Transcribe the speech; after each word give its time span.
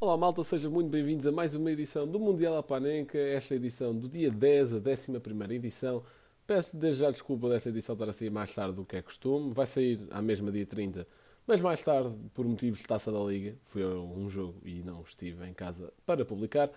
Olá 0.00 0.16
malta, 0.16 0.44
sejam 0.44 0.70
muito 0.70 0.88
bem-vindos 0.88 1.26
a 1.26 1.32
mais 1.32 1.54
uma 1.54 1.72
edição 1.72 2.06
do 2.06 2.20
Mundial 2.20 2.56
Apanenca, 2.56 3.18
esta 3.18 3.56
edição 3.56 3.92
do 3.92 4.08
dia 4.08 4.30
10, 4.30 4.74
a 4.74 4.76
11 4.76 5.54
edição. 5.56 6.04
Peço 6.46 6.76
desde 6.76 7.00
já 7.00 7.10
desculpa 7.10 7.48
desta 7.48 7.68
edição 7.68 7.94
estar 7.94 8.08
a 8.08 8.12
sair 8.12 8.30
mais 8.30 8.54
tarde 8.54 8.76
do 8.76 8.84
que 8.84 8.94
é 8.94 9.02
costume, 9.02 9.52
vai 9.52 9.66
sair 9.66 9.98
à 10.12 10.22
mesma 10.22 10.52
dia 10.52 10.64
30, 10.64 11.04
mas 11.44 11.60
mais 11.60 11.82
tarde, 11.82 12.14
por 12.32 12.46
motivos 12.46 12.78
de 12.78 12.86
taça 12.86 13.10
da 13.10 13.18
Liga, 13.18 13.56
foi 13.64 13.84
um 13.84 14.28
jogo 14.28 14.60
e 14.64 14.84
não 14.84 15.02
estive 15.02 15.44
em 15.44 15.52
casa 15.52 15.92
para 16.06 16.24
publicar. 16.24 16.70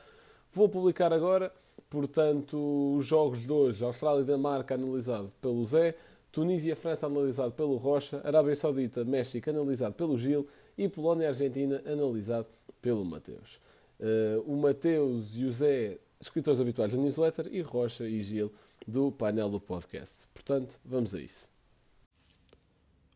Vou 0.52 0.68
publicar 0.68 1.14
agora, 1.14 1.54
portanto, 1.92 2.96
os 2.98 3.06
jogos 3.06 3.40
de 3.40 3.52
hoje, 3.52 3.86
Austrália 3.86 4.22
e 4.22 4.26
Dinamarca 4.26 4.74
analisado 4.74 5.32
pelo 5.40 5.64
Zé, 5.64 5.96
Tunísia 6.32 6.74
e 6.74 6.76
França 6.76 7.06
analisado 7.06 7.52
pelo 7.52 7.78
Rocha, 7.78 8.20
Arábia 8.24 8.56
Saudita, 8.56 9.06
México 9.06 9.48
analisado 9.48 9.94
pelo 9.94 10.18
Gil 10.18 10.48
e 10.78 10.88
Polónia 10.88 11.26
e 11.26 11.28
Argentina 11.28 11.82
analisado 11.86 12.48
pelo 12.82 13.06
Mateus. 13.06 13.60
Uh, 14.00 14.42
o 14.46 14.58
Mateus 14.58 15.36
e 15.38 15.46
o 15.46 15.52
Zé, 15.52 15.98
escritores 16.20 16.60
habituais 16.60 16.92
da 16.92 16.98
newsletter, 16.98 17.48
e 17.52 17.62
Rocha 17.62 18.08
e 18.08 18.22
Gil 18.22 18.52
do 18.88 19.12
painel 19.12 19.50
do 19.50 19.60
podcast. 19.60 20.28
Portanto, 20.34 20.80
vamos 20.84 21.14
a 21.14 21.20
isso. 21.22 21.50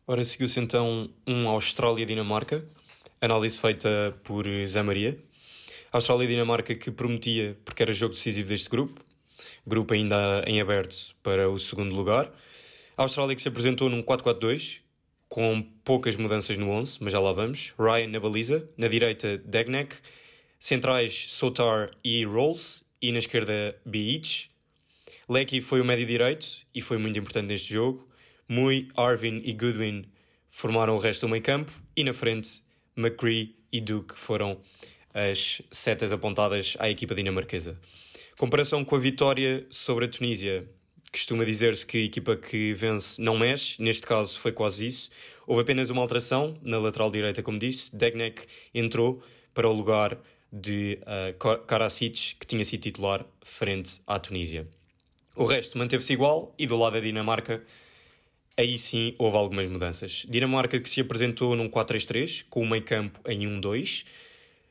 Ora, 0.06 0.24
seguiu-se 0.24 0.60
então 0.60 1.10
um 1.26 1.48
Austrália-Dinamarca, 1.48 2.64
análise 3.20 3.58
feita 3.58 4.16
por 4.22 4.46
Zé 4.66 4.82
Maria. 4.82 5.18
Austrália-Dinamarca 5.90 6.74
que 6.76 6.90
prometia, 6.90 7.56
porque 7.64 7.82
era 7.82 7.92
jogo 7.92 8.14
decisivo 8.14 8.48
deste 8.48 8.68
grupo, 8.68 9.04
grupo 9.66 9.94
ainda 9.94 10.44
em 10.46 10.60
aberto 10.60 11.14
para 11.22 11.50
o 11.50 11.58
segundo 11.58 11.94
lugar. 11.94 12.32
A 12.96 13.02
Austrália 13.02 13.34
que 13.34 13.42
se 13.42 13.48
apresentou 13.48 13.90
num 13.90 14.02
4-4-2, 14.02 14.78
com 15.28 15.62
poucas 15.84 16.16
mudanças 16.16 16.56
no 16.56 16.70
11, 16.70 16.98
mas 17.02 17.12
já 17.12 17.20
lá 17.20 17.32
vamos. 17.32 17.74
Ryan 17.78 18.08
na 18.08 18.20
baliza, 18.20 18.68
na 18.76 18.88
direita 18.88 19.38
Degnek, 19.38 19.94
centrais 20.58 21.26
Sotar 21.28 21.90
e 22.02 22.24
Rolls, 22.24 22.84
e 23.00 23.12
na 23.12 23.18
esquerda 23.18 23.76
Beach. 23.84 24.50
Lecky 25.28 25.60
foi 25.60 25.80
o 25.80 25.84
médio 25.84 26.06
direito 26.06 26.46
e 26.74 26.80
foi 26.80 26.98
muito 26.98 27.18
importante 27.18 27.48
neste 27.48 27.72
jogo. 27.72 28.08
Mui, 28.48 28.88
Arvin 28.96 29.42
e 29.44 29.52
Goodwin 29.52 30.04
formaram 30.50 30.96
o 30.96 30.98
resto 30.98 31.26
do 31.26 31.30
meio 31.30 31.42
campo 31.42 31.72
e 31.96 32.04
na 32.04 32.14
frente 32.14 32.62
McCree 32.96 33.56
e 33.72 33.80
Duke 33.80 34.16
foram 34.16 34.60
as 35.12 35.62
setas 35.70 36.12
apontadas 36.12 36.76
à 36.78 36.88
equipa 36.88 37.14
dinamarquesa. 37.14 37.78
Comparação 38.38 38.84
com 38.84 38.96
a 38.96 38.98
vitória 38.98 39.66
sobre 39.70 40.04
a 40.04 40.08
Tunísia, 40.08 40.68
costuma 41.16 41.46
dizer-se 41.46 41.86
que 41.86 41.96
a 41.96 42.00
equipa 42.02 42.36
que 42.36 42.74
vence 42.74 43.20
não 43.22 43.38
mexe, 43.38 43.82
neste 43.82 44.06
caso 44.06 44.38
foi 44.38 44.52
quase 44.52 44.86
isso. 44.86 45.10
Houve 45.46 45.62
apenas 45.62 45.88
uma 45.88 46.02
alteração 46.02 46.58
na 46.60 46.78
lateral 46.78 47.10
direita, 47.10 47.42
como 47.42 47.58
disse. 47.58 47.96
Degnek 47.96 48.42
entrou 48.74 49.22
para 49.54 49.66
o 49.66 49.72
lugar 49.72 50.18
de 50.52 50.98
uh, 51.02 52.36
que 52.38 52.46
tinha 52.46 52.62
sido 52.64 52.82
titular 52.82 53.24
frente 53.42 53.98
à 54.06 54.18
Tunísia. 54.18 54.68
O 55.34 55.44
resto 55.44 55.78
manteve-se 55.78 56.12
igual 56.12 56.54
e 56.58 56.66
do 56.66 56.76
lado 56.76 56.94
da 56.94 57.00
Dinamarca, 57.00 57.64
aí 58.54 58.76
sim 58.78 59.14
houve 59.18 59.38
algumas 59.38 59.70
mudanças. 59.70 60.26
Dinamarca 60.28 60.78
que 60.78 60.88
se 60.88 61.00
apresentou 61.00 61.56
num 61.56 61.70
4-3-3, 61.70 62.44
com 62.50 62.60
o 62.60 62.68
meio 62.68 62.82
campo 62.82 63.18
em 63.26 63.40
1-2. 63.40 64.04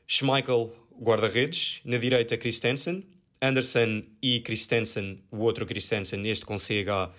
Schmeichel, 0.06 0.72
guarda-redes. 1.00 1.80
Na 1.84 1.98
direita, 1.98 2.36
Christensen. 2.36 3.04
Anderson 3.40 4.02
e 4.22 4.40
Christensen, 4.40 5.22
o 5.30 5.38
outro 5.38 5.66
Christensen, 5.66 6.26
este 6.28 6.44
com 6.44 6.58
CH, 6.58 7.10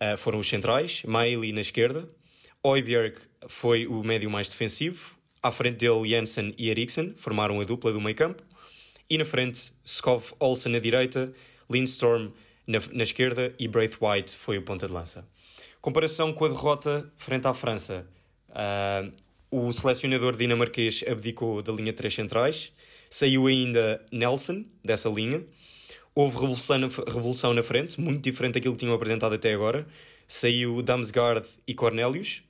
uh, 0.00 0.16
foram 0.16 0.38
os 0.38 0.48
centrais. 0.48 1.02
Maili 1.04 1.52
na 1.52 1.60
esquerda. 1.60 2.08
Oibjerg 2.62 3.16
foi 3.48 3.86
o 3.86 4.02
médio 4.02 4.30
mais 4.30 4.48
defensivo. 4.48 5.16
À 5.42 5.52
frente 5.52 5.78
dele, 5.78 6.08
Jensen 6.08 6.54
e 6.58 6.68
Eriksen 6.68 7.14
formaram 7.16 7.60
a 7.60 7.64
dupla 7.64 7.92
do 7.92 8.00
meio 8.00 8.16
campo. 8.16 8.42
E 9.08 9.16
na 9.16 9.24
frente, 9.24 9.72
Skov 9.84 10.34
Olsen 10.38 10.72
na 10.72 10.78
direita, 10.78 11.32
Lindstrom 11.70 12.30
na, 12.66 12.80
na 12.92 13.02
esquerda 13.02 13.54
e 13.58 13.66
Braithwaite 13.66 14.36
foi 14.36 14.58
o 14.58 14.62
ponta 14.62 14.86
de 14.86 14.92
lança. 14.92 15.26
Comparação 15.80 16.32
com 16.32 16.44
a 16.44 16.48
derrota 16.48 17.10
frente 17.16 17.46
à 17.46 17.54
França. 17.54 18.06
Uh, 18.50 19.12
o 19.50 19.72
selecionador 19.72 20.36
dinamarquês 20.36 21.02
abdicou 21.08 21.62
da 21.62 21.72
linha 21.72 21.92
3 21.92 22.12
centrais, 22.12 22.72
saiu 23.10 23.46
ainda 23.46 24.04
Nelson 24.12 24.64
dessa 24.84 25.08
linha. 25.08 25.42
Houve 26.14 26.36
revolução 26.36 26.78
na, 26.78 26.88
revolução 26.88 27.54
na 27.54 27.62
frente, 27.62 28.00
muito 28.00 28.22
diferente 28.22 28.54
daquilo 28.54 28.74
que 28.74 28.80
tinham 28.80 28.94
apresentado 28.94 29.34
até 29.34 29.52
agora. 29.52 29.86
Saiu 30.26 30.82
Damsgaard 30.82 31.46
e 31.66 31.74
Cornelius 31.74 32.42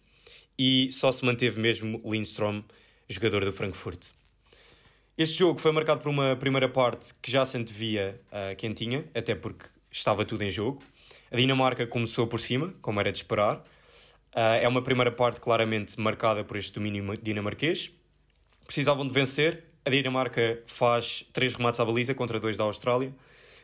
e 0.58 0.90
só 0.90 1.12
se 1.12 1.24
manteve 1.24 1.60
mesmo 1.60 2.02
Lindstrom, 2.04 2.62
jogador 3.08 3.44
do 3.44 3.52
Frankfurt. 3.52 4.06
Este 5.16 5.38
jogo 5.38 5.58
foi 5.58 5.72
marcado 5.72 6.00
por 6.00 6.08
uma 6.08 6.36
primeira 6.36 6.68
parte 6.68 7.12
que 7.20 7.30
já 7.30 7.44
se 7.44 7.56
antevia 7.56 8.20
uh, 8.30 8.54
quentinha, 8.56 9.04
até 9.14 9.34
porque 9.34 9.66
estava 9.90 10.24
tudo 10.24 10.42
em 10.42 10.50
jogo. 10.50 10.82
A 11.30 11.36
Dinamarca 11.36 11.86
começou 11.86 12.26
por 12.26 12.40
cima, 12.40 12.72
como 12.80 13.00
era 13.00 13.12
de 13.12 13.18
esperar. 13.18 13.56
Uh, 14.34 14.62
é 14.62 14.68
uma 14.68 14.82
primeira 14.82 15.10
parte 15.10 15.40
claramente 15.40 15.98
marcada 16.00 16.44
por 16.44 16.56
este 16.56 16.72
domínio 16.72 17.14
dinamarquês. 17.20 17.90
Precisavam 18.64 19.06
de 19.06 19.12
vencer. 19.12 19.64
A 19.84 19.90
Dinamarca 19.90 20.62
faz 20.66 21.24
três 21.32 21.54
remates 21.54 21.80
à 21.80 21.84
baliza 21.84 22.14
contra 22.14 22.38
dois 22.38 22.56
da 22.56 22.64
Austrália. 22.64 23.12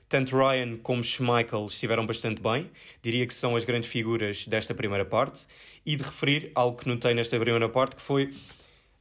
Tanto 0.09 0.37
Ryan 0.37 0.77
como 0.79 1.03
Schmeichel 1.03 1.67
estiveram 1.67 2.07
bastante 2.07 2.41
bem. 2.41 2.71
Diria 3.03 3.27
que 3.27 3.35
são 3.35 3.57
as 3.57 3.65
grandes 3.65 3.89
figuras 3.89 4.47
desta 4.47 4.75
primeira 4.75 5.05
parte. 5.05 5.47
E 5.85 5.97
de 5.97 6.03
referir 6.03 6.51
algo 6.55 6.79
que 6.79 6.89
notei 6.89 7.15
nesta 7.15 7.39
primeira 7.39 7.69
parte, 7.69 7.97
que 7.97 8.03
foi... 8.03 8.33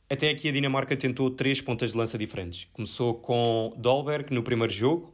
Até 0.09 0.29
aqui 0.29 0.50
a 0.50 0.51
Dinamarca 0.51 0.96
tentou 0.96 1.31
três 1.31 1.62
pontas 1.62 1.91
de 1.91 1.97
lança 1.97 2.18
diferentes. 2.18 2.68
Começou 2.74 3.16
com 3.16 3.74
Dolberg 3.78 4.34
no 4.34 4.44
primeiro 4.44 4.72
jogo, 4.72 5.12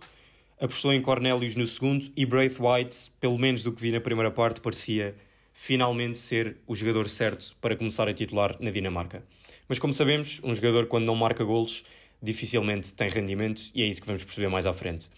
apostou 0.59 0.91
em 0.91 1.01
Cornelius 1.01 1.55
no 1.55 1.66
segundo 1.66 2.11
e 2.17 2.25
Braithwaite, 2.25 3.11
pelo 3.19 3.37
menos 3.37 3.63
do 3.63 3.71
que 3.71 3.81
vi 3.81 3.91
na 3.91 4.01
primeira 4.01 4.31
parte, 4.31 4.59
parecia 4.59 5.16
finalmente 5.62 6.18
ser 6.18 6.56
o 6.66 6.74
jogador 6.74 7.09
certo 7.09 7.53
para 7.59 7.75
começar 7.75 8.08
a 8.08 8.14
titular 8.14 8.56
na 8.62 8.72
Dinamarca. 8.72 9.22
Mas 9.68 9.78
como 9.78 9.94
sabemos, 9.94 10.40
um 10.42 10.56
jogador 10.56 10.88
quando 10.88 11.03
não 11.03 11.16
marca 11.16 11.44
golos 11.44 11.84
dificilmente 12.24 12.94
tem 12.94 13.09
rendimento 13.09 13.62
e 13.75 13.84
é 13.84 13.86
isso 13.86 14.00
que 14.00 14.08
vamos 14.08 14.24
perceber 14.24 14.47
mais 14.47 14.66
à 14.66 14.72
frente. 14.72 15.09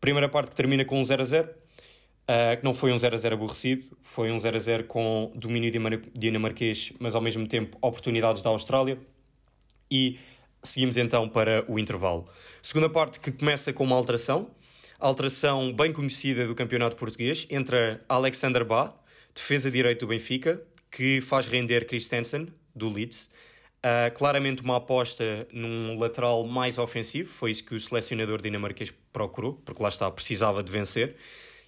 Primeira 0.00 0.28
parte 0.28 0.50
que 0.50 0.56
termina 0.56 0.84
com 0.84 1.00
um 1.00 1.04
0 1.04 1.22
a 1.22 1.24
0, 1.24 1.48
uh, 1.48 2.56
que 2.58 2.64
não 2.64 2.74
foi 2.74 2.92
um 2.92 2.98
0 2.98 3.14
a 3.14 3.18
0 3.18 3.36
aborrecido, 3.36 3.84
foi 4.00 4.32
um 4.32 4.38
0 4.38 4.56
a 4.56 4.58
0 4.58 4.84
com 4.84 5.32
domínio 5.36 5.70
dinamarquês, 6.12 6.92
mas 6.98 7.14
ao 7.14 7.20
mesmo 7.20 7.46
tempo 7.46 7.78
oportunidades 7.80 8.42
da 8.42 8.50
Austrália. 8.50 8.98
E 9.88 10.18
seguimos 10.60 10.96
então 10.96 11.28
para 11.28 11.64
o 11.68 11.78
intervalo. 11.78 12.28
Segunda 12.60 12.90
parte 12.90 13.20
que 13.20 13.30
começa 13.30 13.72
com 13.72 13.84
uma 13.84 13.94
alteração, 13.94 14.50
alteração 14.98 15.72
bem 15.72 15.92
conhecida 15.92 16.48
do 16.48 16.54
campeonato 16.54 16.96
português, 16.96 17.46
entre 17.48 18.00
Alexander 18.08 18.64
Bá, 18.64 18.92
defesa 19.34 19.70
direito 19.70 20.00
do 20.00 20.06
Benfica, 20.08 20.62
que 20.90 21.20
faz 21.20 21.46
render 21.46 21.86
Christensen, 21.86 22.48
do 22.74 22.88
Leeds. 22.88 23.30
Uh, 23.78 24.14
claramente 24.14 24.62
uma 24.62 24.76
aposta 24.76 25.48
num 25.52 25.98
lateral 25.98 26.46
mais 26.46 26.78
ofensivo, 26.78 27.32
foi 27.32 27.50
isso 27.50 27.64
que 27.64 27.74
o 27.74 27.80
selecionador 27.80 28.40
dinamarquês 28.40 28.92
procurou, 29.12 29.54
porque 29.64 29.82
lá 29.82 29.88
está, 29.88 30.08
precisava 30.10 30.62
de 30.62 30.70
vencer 30.70 31.16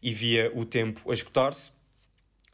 e 0.00 0.12
via 0.12 0.52
o 0.54 0.64
tempo 0.64 1.10
a 1.10 1.14
escutar-se. 1.14 1.72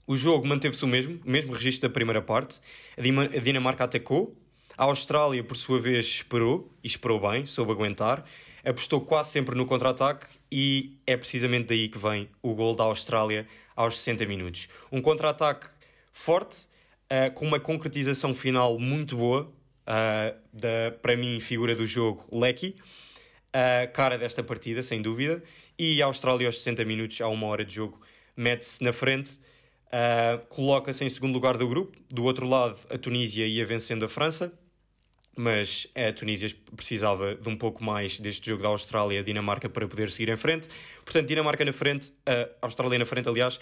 O 0.06 0.16
jogo 0.16 0.47
manteve-se 0.47 0.84
o 0.84 0.88
mesmo, 0.88 1.21
o 1.25 1.31
mesmo 1.31 1.53
registro 1.53 1.88
da 1.88 1.92
primeira 1.92 2.22
parte. 2.22 2.60
A 2.97 3.38
Dinamarca 3.38 3.84
atacou, 3.84 4.34
a 4.77 4.84
Austrália, 4.84 5.44
por 5.44 5.56
sua 5.56 5.78
vez, 5.78 6.06
esperou, 6.06 6.72
e 6.82 6.87
esperou 6.87 7.21
bem, 7.21 7.44
soube 7.44 7.71
aguentar, 7.71 8.25
apostou 8.65 9.00
quase 9.00 9.31
sempre 9.31 9.54
no 9.54 9.66
contra-ataque 9.66 10.27
e 10.50 10.99
é 11.06 11.16
precisamente 11.16 11.69
daí 11.69 11.88
que 11.88 11.99
vem 11.99 12.28
o 12.43 12.55
gol 12.55 12.75
da 12.75 12.84
Austrália 12.84 13.47
aos 13.77 13.99
60 13.99 14.27
minutos. 14.27 14.69
Um 14.91 15.00
contra-ataque 15.00 15.69
forte, 16.12 16.66
uh, 17.11 17.33
com 17.33 17.47
uma 17.47 17.61
concretização 17.61 18.34
final 18.34 18.78
muito 18.78 19.16
boa, 19.16 19.43
uh, 19.43 20.37
da, 20.53 20.93
para 21.00 21.16
mim, 21.16 21.41
figura 21.41 21.75
do 21.75 21.87
jogo, 21.87 22.25
Lecky, 22.33 22.77
uh, 23.48 23.92
cara 23.92 24.19
desta 24.19 24.42
partida, 24.42 24.83
sem 24.83 25.01
dúvida, 25.01 25.42
e 25.78 26.03
a 26.03 26.07
Austrália 26.07 26.47
aos 26.47 26.59
60 26.59 26.84
minutos, 26.84 27.21
a 27.21 27.28
uma 27.28 27.47
hora 27.47 27.65
de 27.65 27.74
jogo, 27.74 28.01
mete-se 28.36 28.83
na 28.84 28.92
frente, 28.92 29.39
coloca-se 30.48 31.04
em 31.04 31.09
segundo 31.09 31.33
lugar 31.33 31.57
do 31.57 31.66
grupo, 31.66 31.98
do 32.09 32.22
outro 32.24 32.47
lado 32.47 32.78
a 32.91 32.97
Tunísia 32.97 33.47
ia 33.47 33.65
vencendo 33.66 34.04
a 34.04 34.09
França, 34.09 34.53
mas 35.36 35.86
a 35.94 36.12
Tunísia 36.12 36.50
precisava 36.77 37.34
de 37.34 37.48
um 37.48 37.56
pouco 37.56 37.82
mais 37.82 38.18
deste 38.21 38.48
jogo 38.48 38.62
da 38.62 38.68
Austrália 38.68 39.21
e 39.21 39.22
Dinamarca 39.22 39.68
para 39.68 39.86
poder 39.86 40.10
seguir 40.10 40.30
em 40.30 40.36
frente. 40.36 40.68
Portanto, 41.04 41.27
Dinamarca 41.27 41.65
na 41.65 41.72
frente, 41.72 42.12
a 42.27 42.66
Austrália 42.66 42.98
na 42.98 43.06
frente, 43.06 43.28
aliás, 43.28 43.59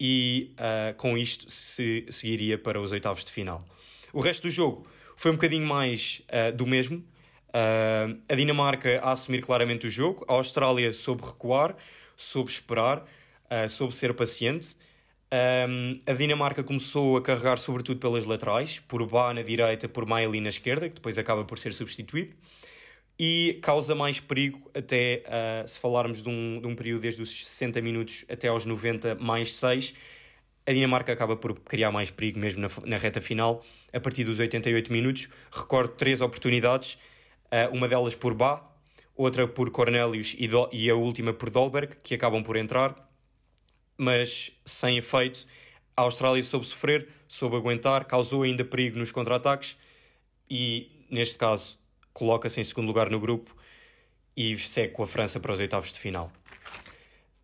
e 0.00 0.54
uh, 0.54 0.94
com 0.96 1.18
isto 1.18 1.50
se 1.50 2.06
seguiria 2.08 2.56
para 2.56 2.80
os 2.80 2.90
oitavos 2.90 3.22
de 3.22 3.30
final. 3.30 3.62
O 4.12 4.20
resto 4.20 4.44
do 4.44 4.50
jogo 4.50 4.86
foi 5.14 5.30
um 5.30 5.34
bocadinho 5.34 5.66
mais 5.66 6.22
uh, 6.28 6.56
do 6.56 6.66
mesmo. 6.66 7.04
Uh, 7.48 8.18
a 8.26 8.34
Dinamarca 8.34 9.00
a 9.02 9.12
assumir 9.12 9.42
claramente 9.42 9.86
o 9.86 9.90
jogo, 9.90 10.24
a 10.26 10.32
Austrália 10.32 10.92
soube 10.94 11.22
recuar, 11.22 11.76
soube 12.16 12.50
esperar, 12.50 13.04
soube 13.68 13.94
ser 13.94 14.14
paciente. 14.14 14.76
Um, 15.32 16.00
a 16.06 16.12
Dinamarca 16.12 16.64
começou 16.64 17.16
a 17.16 17.22
carregar 17.22 17.56
sobretudo 17.56 18.00
pelas 18.00 18.26
laterais, 18.26 18.80
por 18.80 19.06
Bá 19.06 19.32
na 19.32 19.42
direita, 19.42 19.88
por 19.88 20.04
Maeli 20.04 20.40
na 20.40 20.48
esquerda, 20.48 20.88
que 20.88 20.96
depois 20.96 21.16
acaba 21.18 21.44
por 21.44 21.56
ser 21.56 21.72
substituído, 21.72 22.34
e 23.16 23.60
causa 23.62 23.94
mais 23.94 24.18
perigo 24.18 24.68
até, 24.74 25.22
uh, 25.26 25.68
se 25.68 25.78
falarmos 25.78 26.20
de 26.20 26.28
um, 26.28 26.60
de 26.60 26.66
um 26.66 26.74
período 26.74 27.02
desde 27.02 27.22
os 27.22 27.30
60 27.46 27.80
minutos 27.80 28.24
até 28.28 28.48
aos 28.48 28.66
90 28.66 29.14
mais 29.16 29.54
6, 29.54 29.94
a 30.66 30.72
Dinamarca 30.72 31.12
acaba 31.12 31.36
por 31.36 31.54
criar 31.60 31.92
mais 31.92 32.10
perigo 32.10 32.38
mesmo 32.40 32.62
na, 32.62 32.68
na 32.84 32.96
reta 32.96 33.20
final, 33.20 33.64
a 33.92 34.00
partir 34.00 34.24
dos 34.24 34.38
88 34.40 34.92
minutos. 34.92 35.28
Recordo 35.52 35.94
três 35.94 36.20
oportunidades, 36.20 36.94
uh, 37.52 37.72
uma 37.72 37.86
delas 37.86 38.16
por 38.16 38.34
Bá, 38.34 38.68
outra 39.14 39.46
por 39.46 39.70
Cornelius 39.70 40.34
e, 40.36 40.48
do, 40.48 40.68
e 40.72 40.90
a 40.90 40.96
última 40.96 41.32
por 41.32 41.50
Dolberg, 41.50 41.96
que 42.02 42.14
acabam 42.14 42.42
por 42.42 42.56
entrar 42.56 43.09
mas 44.00 44.50
sem 44.64 44.96
efeito. 44.96 45.46
A 45.94 46.00
Austrália 46.00 46.42
soube 46.42 46.66
sofrer, 46.66 47.08
soube 47.28 47.56
aguentar, 47.56 48.06
causou 48.06 48.44
ainda 48.44 48.64
perigo 48.64 48.98
nos 48.98 49.12
contra-ataques 49.12 49.76
e, 50.48 51.04
neste 51.10 51.36
caso, 51.36 51.78
coloca-se 52.14 52.58
em 52.58 52.64
segundo 52.64 52.86
lugar 52.86 53.10
no 53.10 53.20
grupo 53.20 53.54
e 54.34 54.56
segue 54.56 54.94
com 54.94 55.02
a 55.02 55.06
França 55.06 55.38
para 55.38 55.52
os 55.52 55.60
oitavos 55.60 55.92
de 55.92 55.98
final. 55.98 56.32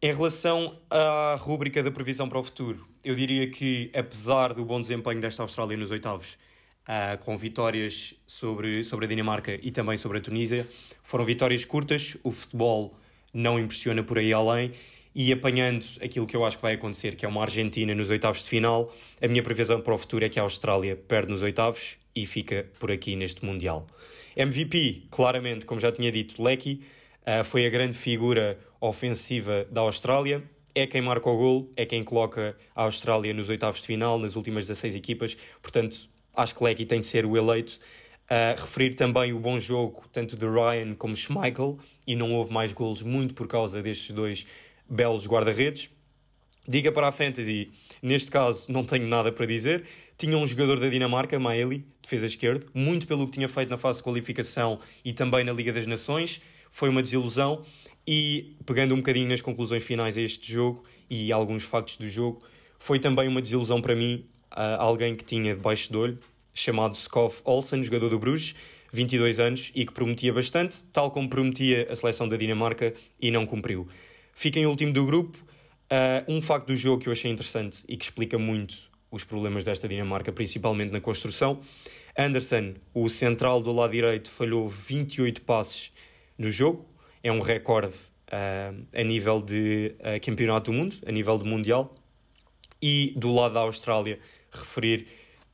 Em 0.01 0.11
relação 0.11 0.81
à 0.89 1.37
rúbrica 1.39 1.83
da 1.83 1.91
previsão 1.91 2.27
para 2.27 2.39
o 2.39 2.43
futuro, 2.43 2.89
eu 3.05 3.15
diria 3.15 3.51
que, 3.51 3.91
apesar 3.95 4.55
do 4.55 4.65
bom 4.65 4.81
desempenho 4.81 5.21
desta 5.21 5.43
Austrália 5.43 5.77
nos 5.77 5.91
oitavos, 5.91 6.39
uh, 6.89 7.23
com 7.23 7.37
vitórias 7.37 8.15
sobre, 8.27 8.83
sobre 8.83 9.05
a 9.05 9.09
Dinamarca 9.09 9.61
e 9.63 9.71
também 9.71 9.99
sobre 9.99 10.19
a 10.19 10.21
Tunísia, 10.23 10.67
foram 11.03 11.27
vitórias 11.27 11.67
curtas, 11.67 12.17
o 12.23 12.31
futebol 12.31 12.99
não 13.31 13.59
impressiona 13.59 14.03
por 14.03 14.17
aí 14.17 14.33
além 14.33 14.73
e 15.19 15.33
apanhando 15.33 15.83
aquilo 16.03 16.27
que 16.27 16.37
eu 16.37 16.45
acho 16.45 16.59
que 16.59 16.63
vai 16.63 16.75
acontecer, 16.75 17.17
que 17.17 17.25
é 17.25 17.29
uma 17.29 17.41
Argentina 17.41 17.95
nos 17.95 18.11
oitavos 18.11 18.43
de 18.43 18.51
final, 18.51 18.95
a 19.19 19.27
minha 19.27 19.43
previsão 19.43 19.81
para 19.81 19.95
o 19.95 19.97
futuro 19.97 20.23
é 20.23 20.29
que 20.29 20.39
a 20.39 20.43
Austrália 20.43 20.95
perde 20.95 21.33
nos 21.33 21.41
oitavos 21.41 21.97
e 22.15 22.27
fica 22.27 22.69
por 22.79 22.93
aqui 22.93 23.17
neste 23.17 23.43
Mundial. 23.43 23.87
MVP, 24.37 25.05
claramente, 25.11 25.65
como 25.65 25.81
já 25.81 25.91
tinha 25.91 26.13
dito, 26.13 26.43
Lecky, 26.43 26.83
uh, 27.23 27.43
foi 27.43 27.65
a 27.65 27.71
grande 27.71 27.97
figura 27.97 28.59
ofensiva 28.79 29.67
da 29.71 29.81
Austrália, 29.81 30.43
é 30.75 30.87
quem 30.87 31.01
marca 31.01 31.31
o 31.31 31.37
gol, 31.39 31.73
é 31.77 31.87
quem 31.87 32.05
coloca 32.05 32.55
a 32.75 32.83
Austrália 32.83 33.33
nos 33.33 33.49
oitavos 33.49 33.81
de 33.81 33.87
final, 33.87 34.19
nas 34.19 34.37
últimas 34.37 34.67
16 34.67 34.97
equipas, 34.97 35.35
portanto, 35.63 36.11
acho 36.37 36.55
que 36.55 36.63
Lecky 36.63 36.85
tem 36.85 37.01
de 37.01 37.07
ser 37.07 37.25
o 37.25 37.39
eleito. 37.39 37.81
Uh, 38.27 38.61
referir 38.61 38.95
também 38.95 39.33
o 39.33 39.39
bom 39.39 39.59
jogo, 39.59 40.05
tanto 40.13 40.37
de 40.37 40.45
Ryan 40.47 40.95
como 40.95 41.17
Schmeichel, 41.17 41.79
e 42.07 42.15
não 42.15 42.35
houve 42.35 42.53
mais 42.53 42.71
golos 42.75 43.01
muito 43.01 43.33
por 43.33 43.47
causa 43.47 43.81
destes 43.81 44.11
dois 44.15 44.45
belos 44.89 45.27
guarda-redes. 45.27 45.91
Diga 46.69 46.91
para 46.91 47.09
a 47.09 47.13
Fantasy, 47.13 47.71
neste 48.03 48.31
caso 48.31 48.71
não 48.73 48.85
tenho 48.85 49.07
nada 49.07 49.31
para 49.31 49.47
dizer. 49.47 49.85
Tinha 50.19 50.37
um 50.37 50.47
jogador 50.47 50.81
da 50.81 50.89
Dinamarca, 50.89 51.39
Maeli, 51.39 51.87
defesa 52.03 52.27
esquerda, 52.27 52.67
muito 52.75 53.07
pelo 53.07 53.27
que 53.27 53.33
tinha 53.33 53.49
feito 53.49 53.69
na 53.69 53.79
fase 53.79 53.99
de 53.99 54.05
qualificação 54.05 54.81
e 55.05 55.13
também 55.13 55.45
na 55.45 55.53
Liga 55.53 55.73
das 55.73 55.87
Nações. 55.87 56.41
Foi 56.71 56.89
uma 56.89 57.03
desilusão 57.03 57.65
e, 58.07 58.57
pegando 58.65 58.95
um 58.95 58.99
bocadinho 58.99 59.29
nas 59.29 59.41
conclusões 59.41 59.83
finais 59.83 60.17
a 60.17 60.23
este 60.23 60.53
jogo 60.53 60.85
e 61.09 61.31
alguns 61.31 61.63
factos 61.63 61.97
do 61.99 62.09
jogo, 62.09 62.43
foi 62.79 62.99
também 62.99 63.29
uma 63.29 63.41
desilusão 63.41 63.81
para 63.81 63.95
mim 63.95 64.27
alguém 64.79 65.15
que 65.15 65.25
tinha 65.25 65.55
debaixo 65.55 65.93
do 65.93 66.01
olho, 66.01 66.19
chamado 66.55 66.95
Skov 66.95 67.37
Olsen, 67.45 67.83
jogador 67.83 68.09
do 68.09 68.19
Bruges, 68.19 68.55
22 68.93 69.39
anos, 69.39 69.71
e 69.75 69.85
que 69.85 69.93
prometia 69.93 70.33
bastante, 70.33 70.83
tal 70.87 71.11
como 71.11 71.29
prometia 71.29 71.87
a 71.91 71.97
seleção 71.97 72.27
da 72.27 72.37
Dinamarca 72.37 72.95
e 73.21 73.31
não 73.31 73.45
cumpriu. 73.45 73.87
Fica 74.39 74.61
em 74.61 74.67
último 74.67 74.93
do 74.93 75.07
grupo. 75.07 75.39
Uh, 75.91 76.31
um 76.31 76.43
facto 76.43 76.67
do 76.67 76.77
jogo 76.77 77.03
que 77.03 77.09
eu 77.09 77.13
achei 77.13 77.31
interessante 77.31 77.83
e 77.89 77.97
que 77.97 78.05
explica 78.05 78.39
muito 78.39 78.77
os 79.11 79.25
problemas 79.25 79.65
desta 79.65 79.89
Dinamarca, 79.89 80.31
principalmente 80.31 80.93
na 80.93 81.01
construção. 81.01 81.63
Anderson, 82.19 82.75
o 82.93 83.09
central 83.09 83.63
do 83.63 83.73
lado 83.73 83.93
direito, 83.93 84.31
falhou 84.31 84.69
28 84.69 85.41
passes 85.41 85.91
no 86.37 86.51
jogo. 86.51 86.87
É 87.23 87.33
um 87.33 87.41
recorde 87.41 87.95
uh, 88.29 88.87
a 88.93 89.03
nível 89.03 89.41
de 89.41 89.95
uh, 90.01 90.23
campeonato 90.23 90.71
do 90.71 90.77
mundo, 90.77 90.97
a 91.07 91.11
nível 91.11 91.39
de 91.39 91.45
mundial. 91.45 91.97
E 92.81 93.15
do 93.17 93.35
lado 93.35 93.55
da 93.55 93.61
Austrália, 93.61 94.21
referir 94.53 95.07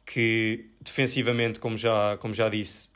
que 0.05 0.71
defensivamente, 0.81 1.61
como 1.61 1.77
já, 1.77 2.17
como 2.17 2.35
já 2.35 2.49
disse, 2.49 2.91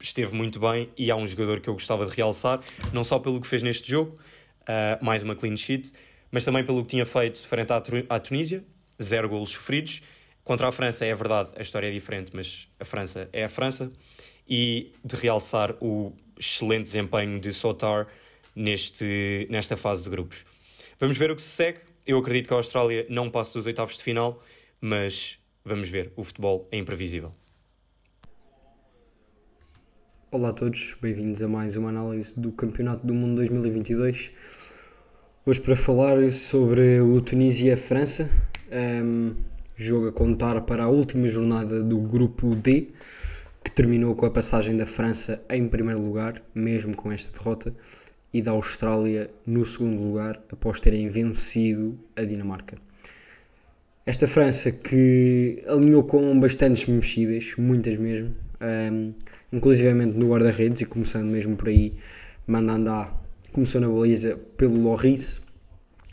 esteve 0.00 0.34
muito 0.34 0.58
bem 0.58 0.88
e 0.96 1.10
há 1.10 1.16
um 1.16 1.26
jogador 1.26 1.60
que 1.60 1.68
eu 1.68 1.74
gostava 1.74 2.06
de 2.06 2.16
realçar, 2.16 2.62
não 2.94 3.04
só 3.04 3.18
pelo 3.18 3.42
que 3.42 3.46
fez 3.46 3.62
neste 3.62 3.90
jogo, 3.90 4.18
uh, 4.62 5.04
mais 5.04 5.22
uma 5.22 5.34
clean 5.34 5.56
sheet, 5.56 5.92
mas 6.30 6.44
também 6.44 6.64
pelo 6.64 6.82
que 6.82 6.90
tinha 6.90 7.06
feito 7.06 7.40
frente 7.40 7.72
à, 7.72 8.20
Tunísia, 8.20 8.64
zero 9.02 9.28
golos 9.28 9.50
sofridos. 9.50 10.02
Contra 10.44 10.68
a 10.68 10.72
França, 10.72 11.04
é 11.04 11.14
verdade, 11.14 11.50
a 11.56 11.62
história 11.62 11.86
é 11.86 11.90
diferente, 11.90 12.32
mas 12.34 12.68
a 12.80 12.84
França 12.84 13.28
é 13.32 13.44
a 13.44 13.48
França. 13.48 13.92
E 14.48 14.92
de 15.04 15.14
realçar 15.14 15.76
o 15.80 16.12
excelente 16.38 16.84
desempenho 16.84 17.38
de 17.38 17.52
Sotar 17.52 18.08
neste, 18.54 19.46
nesta 19.50 19.76
fase 19.76 20.04
de 20.04 20.10
grupos. 20.10 20.44
Vamos 20.98 21.16
ver 21.16 21.30
o 21.30 21.36
que 21.36 21.42
se 21.42 21.48
segue. 21.48 21.80
Eu 22.04 22.18
acredito 22.18 22.48
que 22.48 22.54
a 22.54 22.56
Austrália 22.56 23.06
não 23.08 23.30
passe 23.30 23.54
dos 23.54 23.66
oitavos 23.66 23.96
de 23.96 24.02
final, 24.02 24.42
mas 24.80 25.38
vamos 25.64 25.88
ver. 25.88 26.12
O 26.16 26.24
futebol 26.24 26.68
é 26.72 26.76
imprevisível. 26.76 27.32
Olá 30.34 30.48
a 30.48 30.52
todos, 30.54 30.96
bem-vindos 30.98 31.42
a 31.42 31.46
mais 31.46 31.76
uma 31.76 31.90
análise 31.90 32.40
do 32.40 32.50
Campeonato 32.52 33.06
do 33.06 33.12
Mundo 33.12 33.36
2022. 33.36 34.32
Hoje 35.44 35.60
para 35.60 35.76
falar 35.76 36.32
sobre 36.32 37.02
o 37.02 37.20
Tunísia-França, 37.20 38.30
um, 39.04 39.34
jogo 39.76 40.08
a 40.08 40.12
contar 40.12 40.58
para 40.62 40.84
a 40.84 40.88
última 40.88 41.28
jornada 41.28 41.82
do 41.82 42.00
Grupo 42.00 42.54
D, 42.54 42.88
que 43.62 43.70
terminou 43.72 44.14
com 44.14 44.24
a 44.24 44.30
passagem 44.30 44.74
da 44.74 44.86
França 44.86 45.38
em 45.50 45.68
primeiro 45.68 46.00
lugar, 46.00 46.42
mesmo 46.54 46.96
com 46.96 47.12
esta 47.12 47.30
derrota, 47.30 47.74
e 48.32 48.40
da 48.40 48.52
Austrália 48.52 49.28
no 49.46 49.66
segundo 49.66 50.02
lugar, 50.02 50.42
após 50.50 50.80
terem 50.80 51.10
vencido 51.10 51.98
a 52.16 52.22
Dinamarca. 52.22 52.76
Esta 54.06 54.26
França 54.26 54.72
que 54.72 55.62
alinhou 55.66 56.02
com 56.04 56.40
bastantes 56.40 56.86
mexidas, 56.86 57.52
muitas 57.58 57.98
mesmo, 57.98 58.34
um, 58.62 59.10
inclusivamente 59.52 60.16
no 60.16 60.28
guarda-redes 60.28 60.82
e 60.82 60.86
começando 60.86 61.26
mesmo 61.26 61.56
por 61.56 61.68
aí, 61.68 61.94
Mandanda 62.46 63.08
começou 63.52 63.80
na 63.80 63.88
baliza 63.88 64.38
pelo 64.56 64.80
Loris, 64.80 65.42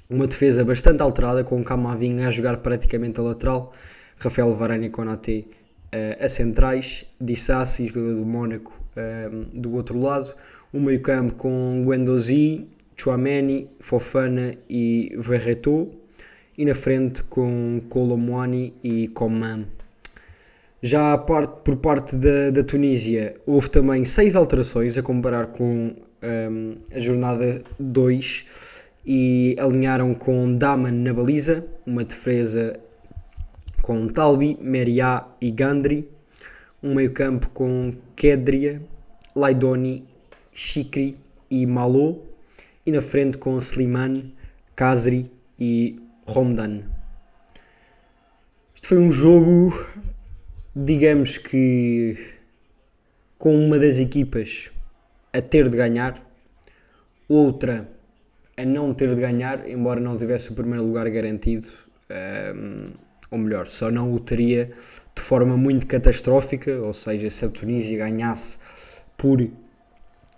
uma 0.09 0.27
defesa 0.27 0.65
bastante 0.65 1.01
alterada 1.01 1.43
com 1.43 1.63
Camavinga 1.63 2.27
a 2.27 2.31
jogar 2.31 2.57
praticamente 2.57 3.19
a 3.19 3.23
lateral, 3.23 3.71
Rafael 4.17 4.53
Varane 4.53 4.87
e 4.87 4.89
Konaté 4.89 5.45
uh, 5.93 6.25
a 6.25 6.27
centrais, 6.27 7.05
Dissassi, 7.19 7.85
jogador 7.85 8.15
do 8.15 8.25
Mónaco, 8.25 8.73
uh, 8.97 9.59
do 9.59 9.73
outro 9.73 9.99
lado, 9.99 10.33
um 10.73 10.81
meio 10.81 11.01
campo 11.01 11.35
com 11.35 11.83
Guendouzi, 11.85 12.67
Chouameni, 12.95 13.69
Fofana 13.79 14.53
e 14.69 15.15
Verretou, 15.17 15.95
e 16.57 16.65
na 16.65 16.75
frente 16.75 17.23
com 17.23 17.81
Colomwani 17.87 18.73
e 18.83 19.07
Coman. 19.09 19.65
Já 20.81 21.17
parte, 21.17 21.61
por 21.63 21.75
parte 21.77 22.15
da, 22.15 22.51
da 22.51 22.63
Tunísia, 22.63 23.35
houve 23.45 23.69
também 23.69 24.05
seis 24.05 24.35
alterações 24.35 24.97
a 24.97 25.03
comparar 25.03 25.47
com 25.47 25.93
um, 26.23 26.77
a 26.93 26.99
jornada 26.99 27.61
2 27.77 28.83
e 29.05 29.57
alinharam 29.59 30.13
com 30.13 30.55
Daman 30.55 30.91
na 30.91 31.13
baliza, 31.13 31.65
uma 31.85 32.05
defesa 32.05 32.79
com 33.81 34.07
Talbi, 34.07 34.57
Meriá 34.61 35.27
e 35.41 35.51
Gandri, 35.51 36.09
um 36.81 36.95
meio-campo 36.95 37.49
com 37.49 37.93
Kedria, 38.15 38.81
Laidoni, 39.35 40.05
Chikri 40.53 41.17
e 41.51 41.65
Malô, 41.65 42.19
e 42.85 42.91
na 42.91 43.01
frente 43.01 43.37
com 43.37 43.57
Slimane, 43.57 44.33
Kazri 44.75 45.29
e 45.59 46.01
Romdan. 46.25 46.83
Isto 48.73 48.87
foi 48.87 48.97
um 48.97 49.11
jogo 49.11 49.73
digamos 50.75 51.37
que 51.37 52.15
com 53.37 53.55
uma 53.55 53.79
das 53.79 53.97
equipas 53.97 54.71
a 55.33 55.41
ter 55.41 55.69
de 55.69 55.77
ganhar, 55.77 56.21
outra 57.27 57.89
a 58.57 58.65
não 58.65 58.93
ter 58.93 59.15
de 59.15 59.21
ganhar, 59.21 59.67
embora 59.69 60.01
não 60.01 60.17
tivesse 60.17 60.51
o 60.51 60.53
primeiro 60.53 60.83
lugar 60.83 61.09
garantido, 61.09 61.67
um, 62.55 62.91
ou 63.31 63.37
melhor, 63.37 63.65
só 63.67 63.89
não 63.89 64.11
o 64.11 64.19
teria 64.19 64.71
de 65.15 65.21
forma 65.21 65.55
muito 65.55 65.87
catastrófica, 65.87 66.79
ou 66.81 66.91
seja, 66.91 67.29
se 67.29 67.45
a 67.45 67.49
Tunísia 67.49 67.97
ganhasse 67.97 68.57
por 69.15 69.39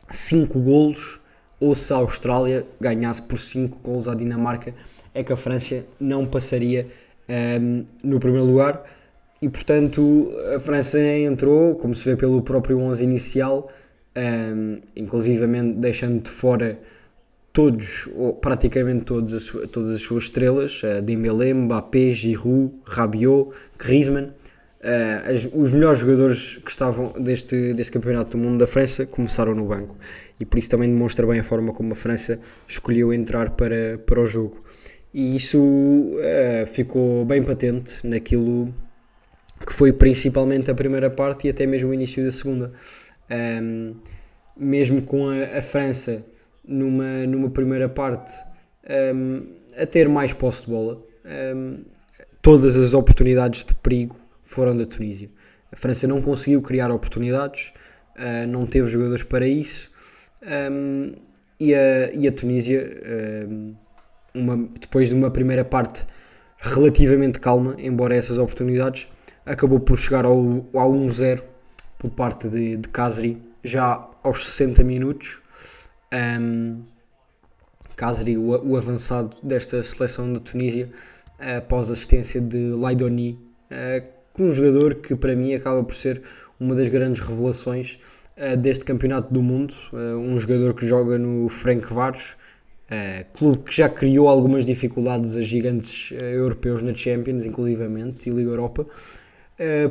5 0.09 0.59
golos, 0.59 1.19
ou 1.59 1.73
se 1.73 1.91
a 1.93 1.97
Austrália 1.97 2.65
ganhasse 2.79 3.21
por 3.23 3.39
5 3.39 3.79
golos 3.79 4.07
à 4.07 4.13
Dinamarca, 4.13 4.73
é 5.13 5.23
que 5.23 5.33
a 5.33 5.37
França 5.37 5.83
não 5.99 6.27
passaria 6.27 6.87
um, 7.59 7.85
no 8.03 8.19
primeiro 8.19 8.45
lugar 8.45 8.83
e 9.41 9.49
portanto 9.49 10.31
a 10.55 10.59
França 10.59 11.01
entrou, 11.01 11.75
como 11.75 11.95
se 11.95 12.07
vê 12.07 12.15
pelo 12.15 12.41
próprio 12.43 12.77
11 12.77 13.03
inicial, 13.03 13.69
um, 14.15 14.79
inclusivamente 14.95 15.79
deixando 15.79 16.21
de 16.21 16.29
fora 16.29 16.79
todos, 17.51 18.07
ou 18.15 18.33
praticamente 18.33 19.03
todos 19.03 19.33
as, 19.33 19.47
todas 19.71 19.89
as 19.89 20.01
suas 20.01 20.25
estrelas, 20.25 20.83
uh, 20.83 21.01
Dembélé, 21.01 21.53
Mbappé, 21.53 22.11
Giroud, 22.11 22.71
Rabiot, 22.85 23.49
Griezmann, 23.79 24.25
uh, 24.25 25.31
as, 25.33 25.49
os 25.51 25.71
melhores 25.71 25.99
jogadores 25.99 26.57
que 26.57 26.69
estavam 26.69 27.11
deste, 27.19 27.73
deste 27.73 27.91
campeonato 27.91 28.31
do 28.31 28.37
mundo 28.37 28.59
da 28.59 28.67
França 28.67 29.07
começaram 29.07 29.55
no 29.55 29.65
banco. 29.65 29.97
E 30.39 30.45
por 30.45 30.59
isso 30.59 30.69
também 30.69 30.89
demonstra 30.89 31.25
bem 31.25 31.39
a 31.39 31.43
forma 31.43 31.73
como 31.73 31.93
a 31.93 31.95
França 31.95 32.39
escolheu 32.67 33.11
entrar 33.11 33.51
para, 33.51 33.97
para 34.05 34.21
o 34.21 34.25
jogo. 34.25 34.63
E 35.13 35.35
isso 35.35 35.59
uh, 35.59 36.67
ficou 36.67 37.25
bem 37.25 37.43
patente 37.43 38.05
naquilo 38.05 38.73
que 39.65 39.73
foi 39.73 39.93
principalmente 39.93 40.69
a 40.71 40.75
primeira 40.75 41.09
parte 41.09 41.47
e 41.47 41.49
até 41.49 41.65
mesmo 41.65 41.89
o 41.89 41.93
início 41.93 42.23
da 42.23 42.31
segunda 42.31 42.71
um, 43.63 43.95
mesmo 44.57 45.01
com 45.03 45.29
a, 45.29 45.57
a 45.57 45.61
França 45.61 46.25
numa, 46.63 47.25
numa 47.27 47.49
primeira 47.49 47.87
parte 47.87 48.31
um, 49.15 49.47
a 49.77 49.85
ter 49.85 50.09
mais 50.09 50.33
posse 50.33 50.65
de 50.65 50.71
bola. 50.71 51.01
Um, 51.55 51.83
todas 52.41 52.75
as 52.75 52.93
oportunidades 52.93 53.63
de 53.63 53.73
perigo 53.75 54.17
foram 54.43 54.75
da 54.75 54.85
Tunísia. 54.85 55.29
A 55.71 55.75
França 55.75 56.07
não 56.07 56.21
conseguiu 56.21 56.61
criar 56.61 56.91
oportunidades, 56.91 57.71
uh, 58.17 58.47
não 58.47 58.65
teve 58.65 58.89
jogadores 58.89 59.23
para 59.23 59.47
isso 59.47 59.89
e, 61.59 61.75
a, 61.75 62.11
e 62.13 62.27
a 62.27 62.31
Tunísia, 62.31 62.89
uma, 64.33 64.69
depois 64.79 65.09
de 65.09 65.15
uma 65.15 65.29
primeira 65.29 65.63
parte 65.63 66.05
relativamente 66.61 67.39
calma, 67.39 67.75
embora 67.79 68.15
essas 68.15 68.37
oportunidades, 68.37 69.07
acabou 69.45 69.79
por 69.79 69.97
chegar 69.97 70.25
ao, 70.25 70.37
ao 70.73 70.91
1-0 70.91 71.43
por 71.97 72.11
parte 72.11 72.47
de, 72.47 72.77
de 72.77 72.87
Kazri 72.87 73.41
já 73.63 74.07
aos 74.23 74.45
60 74.45 74.83
minutos. 74.83 75.41
Um, 76.13 76.83
Kazri, 77.95 78.37
o, 78.37 78.49
o, 78.63 78.77
avançado 78.77 79.35
desta 79.43 79.81
seleção 79.81 80.31
da 80.31 80.39
Tunísia, 80.39 80.89
após 81.57 81.89
assistência 81.89 82.39
de 82.39 82.69
Laidoni, 82.69 83.39
uh, 83.71 84.09
um 84.39 84.51
jogador 84.51 84.95
que 84.95 85.15
para 85.15 85.35
mim 85.35 85.53
acaba 85.53 85.83
por 85.83 85.95
ser 85.95 86.21
uma 86.59 86.75
das 86.75 86.89
grandes 86.89 87.21
revelações 87.21 87.99
uh, 88.37 88.55
deste 88.55 88.85
campeonato 88.85 89.33
do 89.33 89.41
mundo, 89.41 89.73
uh, 89.93 90.17
um 90.17 90.39
jogador 90.39 90.75
que 90.75 90.85
joga 90.85 91.17
no 91.17 91.49
Frank 91.49 91.91
Varos, 91.91 92.37
uh, 92.91 93.37
clube 93.37 93.63
que 93.63 93.75
já 93.75 93.87
criou 93.87 94.27
algumas 94.27 94.65
dificuldades 94.65 95.37
a 95.37 95.41
gigantes 95.41 96.11
europeus 96.11 96.81
na 96.81 96.93
Champions, 96.93 97.45
inclusivamente, 97.45 98.29
e 98.29 98.33
Liga 98.33 98.49
Europa. 98.49 98.85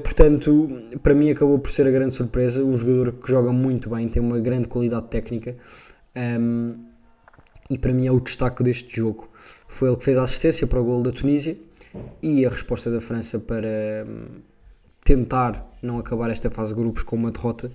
portanto, 0.02 0.69
para 1.02 1.14
mim 1.14 1.30
acabou 1.30 1.59
por 1.59 1.71
ser 1.71 1.87
a 1.87 1.90
grande 1.90 2.14
surpresa, 2.14 2.62
um 2.62 2.76
jogador 2.76 3.12
que 3.12 3.28
joga 3.28 3.52
muito 3.52 3.88
bem, 3.88 4.09
tem 4.09 4.21
uma 4.21 4.40
grande 4.40 4.69
qualidade 4.69 5.07
técnica, 5.09 5.57
um, 6.16 6.75
e 7.71 7.78
para 7.78 7.92
mim 7.92 8.07
é 8.07 8.12
o 8.12 8.21
destaque 8.21 8.62
deste 8.62 8.97
jogo. 8.97 9.28
Foi 9.69 9.88
ele 9.88 9.97
que 9.97 10.04
fez 10.04 10.16
a 10.16 10.25
assistência 10.25 10.66
para 10.66 10.80
o 10.80 10.85
gol 10.85 11.02
da 11.02 11.12
Tunísia 11.12 11.57
e 12.21 12.45
a 12.45 12.50
resposta 12.50 12.90
da 12.90 13.00
França 13.00 13.38
para 13.38 14.04
um, 14.07 14.40
tentar 15.04 15.66
não 15.80 15.99
acabar 15.99 16.30
esta 16.30 16.50
fase 16.50 16.75
de 16.75 16.80
grupos 16.80 17.04
com 17.04 17.16
uma 17.16 17.30
derrota 17.30 17.71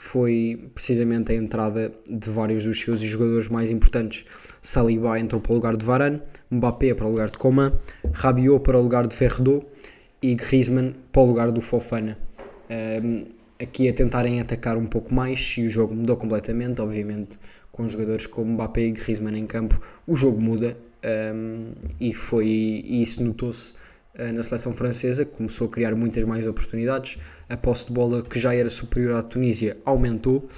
foi 0.00 0.70
precisamente 0.76 1.32
a 1.32 1.34
entrada 1.34 1.92
de 2.08 2.30
vários 2.30 2.62
dos 2.62 2.80
seus 2.80 3.00
jogadores 3.00 3.48
mais 3.48 3.68
importantes. 3.68 4.24
Saliba 4.62 5.18
entrou 5.18 5.42
para 5.42 5.50
o 5.50 5.54
lugar 5.56 5.76
de 5.76 5.84
Varane, 5.84 6.22
Mbappé 6.48 6.94
para 6.94 7.04
o 7.04 7.10
lugar 7.10 7.28
de 7.28 7.36
Coman, 7.36 7.72
Rabiot 8.12 8.60
para 8.62 8.78
o 8.78 8.82
lugar 8.82 9.08
de 9.08 9.16
Ferredot 9.16 9.66
e 10.22 10.36
Griezmann 10.36 10.94
para 11.10 11.22
o 11.22 11.24
lugar 11.26 11.50
do 11.50 11.60
Fofana. 11.60 12.16
Um, 12.70 13.24
aqui 13.60 13.88
a 13.88 13.92
tentarem 13.92 14.40
atacar 14.40 14.76
um 14.76 14.86
pouco 14.86 15.12
mais 15.12 15.56
e 15.58 15.66
o 15.66 15.68
jogo 15.68 15.96
mudou 15.96 16.16
completamente, 16.16 16.80
obviamente 16.80 17.36
com 17.72 17.88
jogadores 17.88 18.28
como 18.28 18.52
Mbappé 18.52 18.82
e 18.82 18.92
Griezmann 18.92 19.36
em 19.36 19.48
campo, 19.48 19.80
o 20.06 20.14
jogo 20.14 20.40
muda 20.40 20.78
um, 21.34 21.72
e 21.98 22.14
foi 22.14 22.46
e 22.46 23.02
isso 23.02 23.20
notou-se 23.20 23.74
na 24.18 24.42
seleção 24.42 24.72
francesa, 24.72 25.24
começou 25.24 25.68
a 25.68 25.70
criar 25.70 25.94
muitas 25.94 26.24
mais 26.24 26.46
oportunidades, 26.46 27.18
a 27.48 27.56
posse 27.56 27.86
de 27.86 27.92
bola 27.92 28.22
que 28.22 28.38
já 28.38 28.54
era 28.54 28.68
superior 28.68 29.16
à 29.16 29.22
Tunísia 29.22 29.76
aumentou. 29.84 30.48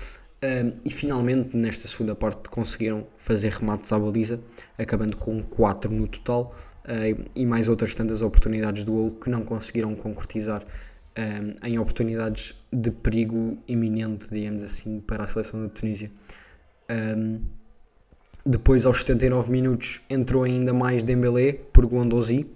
Um, 0.42 0.72
e 0.86 0.90
finalmente 0.90 1.54
nesta 1.54 1.86
segunda 1.86 2.14
parte 2.14 2.48
conseguiram 2.48 3.06
fazer 3.18 3.50
remates 3.50 3.92
à 3.92 3.98
baliza, 3.98 4.40
acabando 4.78 5.18
com 5.18 5.42
4 5.42 5.92
no 5.92 6.08
total. 6.08 6.54
Uh, 6.84 7.28
e 7.36 7.44
mais 7.44 7.68
outras 7.68 7.94
tantas 7.94 8.22
oportunidades 8.22 8.84
do 8.84 8.92
golo 8.92 9.10
que 9.12 9.28
não 9.28 9.44
conseguiram 9.44 9.94
concretizar 9.94 10.62
um, 11.18 11.68
em 11.68 11.78
oportunidades 11.78 12.54
de 12.72 12.90
perigo 12.90 13.58
iminente, 13.68 14.28
digamos 14.32 14.64
assim, 14.64 14.98
para 15.00 15.24
a 15.24 15.28
seleção 15.28 15.62
da 15.62 15.68
Tunísia. 15.68 16.10
Depois, 18.44 18.86
aos 18.86 19.00
79 19.00 19.52
minutos, 19.52 20.02
entrou 20.08 20.44
ainda 20.44 20.72
mais 20.72 21.04
Dembélé 21.04 21.52
por 21.52 21.86
Guendouzi, 21.86 22.48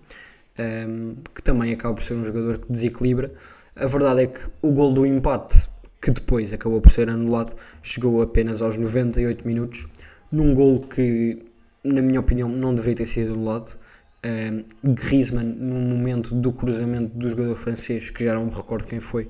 um, 0.59 1.17
que 1.35 1.43
também 1.43 1.73
acaba 1.73 1.95
por 1.95 2.03
ser 2.03 2.15
um 2.15 2.25
jogador 2.25 2.59
que 2.59 2.71
desequilibra. 2.71 3.33
A 3.77 3.87
verdade 3.87 4.23
é 4.23 4.27
que 4.27 4.41
o 4.63 4.71
gol 4.71 4.93
do 4.93 5.05
empate, 5.05 5.69
que 6.01 6.11
depois 6.11 6.53
acabou 6.53 6.81
por 6.81 6.93
ser 6.93 7.09
anulado, 7.09 7.55
chegou 7.83 8.23
apenas 8.23 8.63
aos 8.63 8.77
98 8.77 9.47
minutos, 9.47 9.89
num 10.31 10.55
gol 10.55 10.81
que, 10.81 11.45
na 11.83 12.03
minha 12.03 12.21
opinião, 12.21 12.49
não 12.49 12.75
deveria 12.75 12.97
ter 12.97 13.07
sido 13.07 13.35
anulado. 13.35 13.77
Um, 14.25 14.93
Griezmann, 14.95 15.45
no 15.45 15.75
momento 15.75 16.35
do 16.35 16.51
cruzamento 16.51 17.17
do 17.19 17.29
jogador 17.29 17.57
francês, 17.57 18.09
que 18.11 18.25
já 18.25 18.35
não 18.35 18.47
me 18.47 18.53
recordo 18.53 18.87
quem 18.87 19.01
foi, 19.01 19.29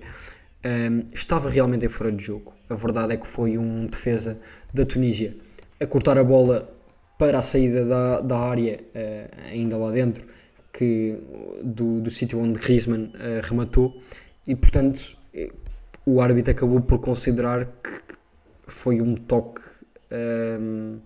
um, 0.65 1.05
estava 1.13 1.49
realmente 1.51 1.85
em 1.85 1.89
fora 1.89 2.13
de 2.13 2.25
jogo. 2.25 2.55
A 2.69 2.75
verdade 2.75 3.15
é 3.15 3.17
que 3.17 3.27
foi 3.27 3.59
um 3.59 3.87
defesa 3.87 4.39
da 4.73 4.85
Tunísia 4.85 5.37
a 5.81 5.87
cortar 5.87 6.19
a 6.19 6.25
bola 6.25 6.73
para 7.19 7.39
a 7.39 7.43
saída 7.43 7.85
da, 7.85 8.21
da 8.21 8.39
área, 8.39 8.81
uh, 8.95 9.51
ainda 9.51 9.77
lá 9.77 9.91
dentro, 9.91 10.27
que, 10.77 11.17
do, 11.63 12.01
do 12.01 12.11
sítio 12.11 12.41
onde 12.41 12.59
Griezmann 12.59 13.05
uh, 13.15 13.41
rematou, 13.43 13.97
e 14.47 14.55
portanto 14.55 15.17
o 16.05 16.21
árbitro 16.21 16.51
acabou 16.51 16.81
por 16.81 16.99
considerar 17.01 17.67
que 17.83 18.17
foi 18.67 19.01
um 19.01 19.15
toque 19.15 19.63
um, 20.61 20.99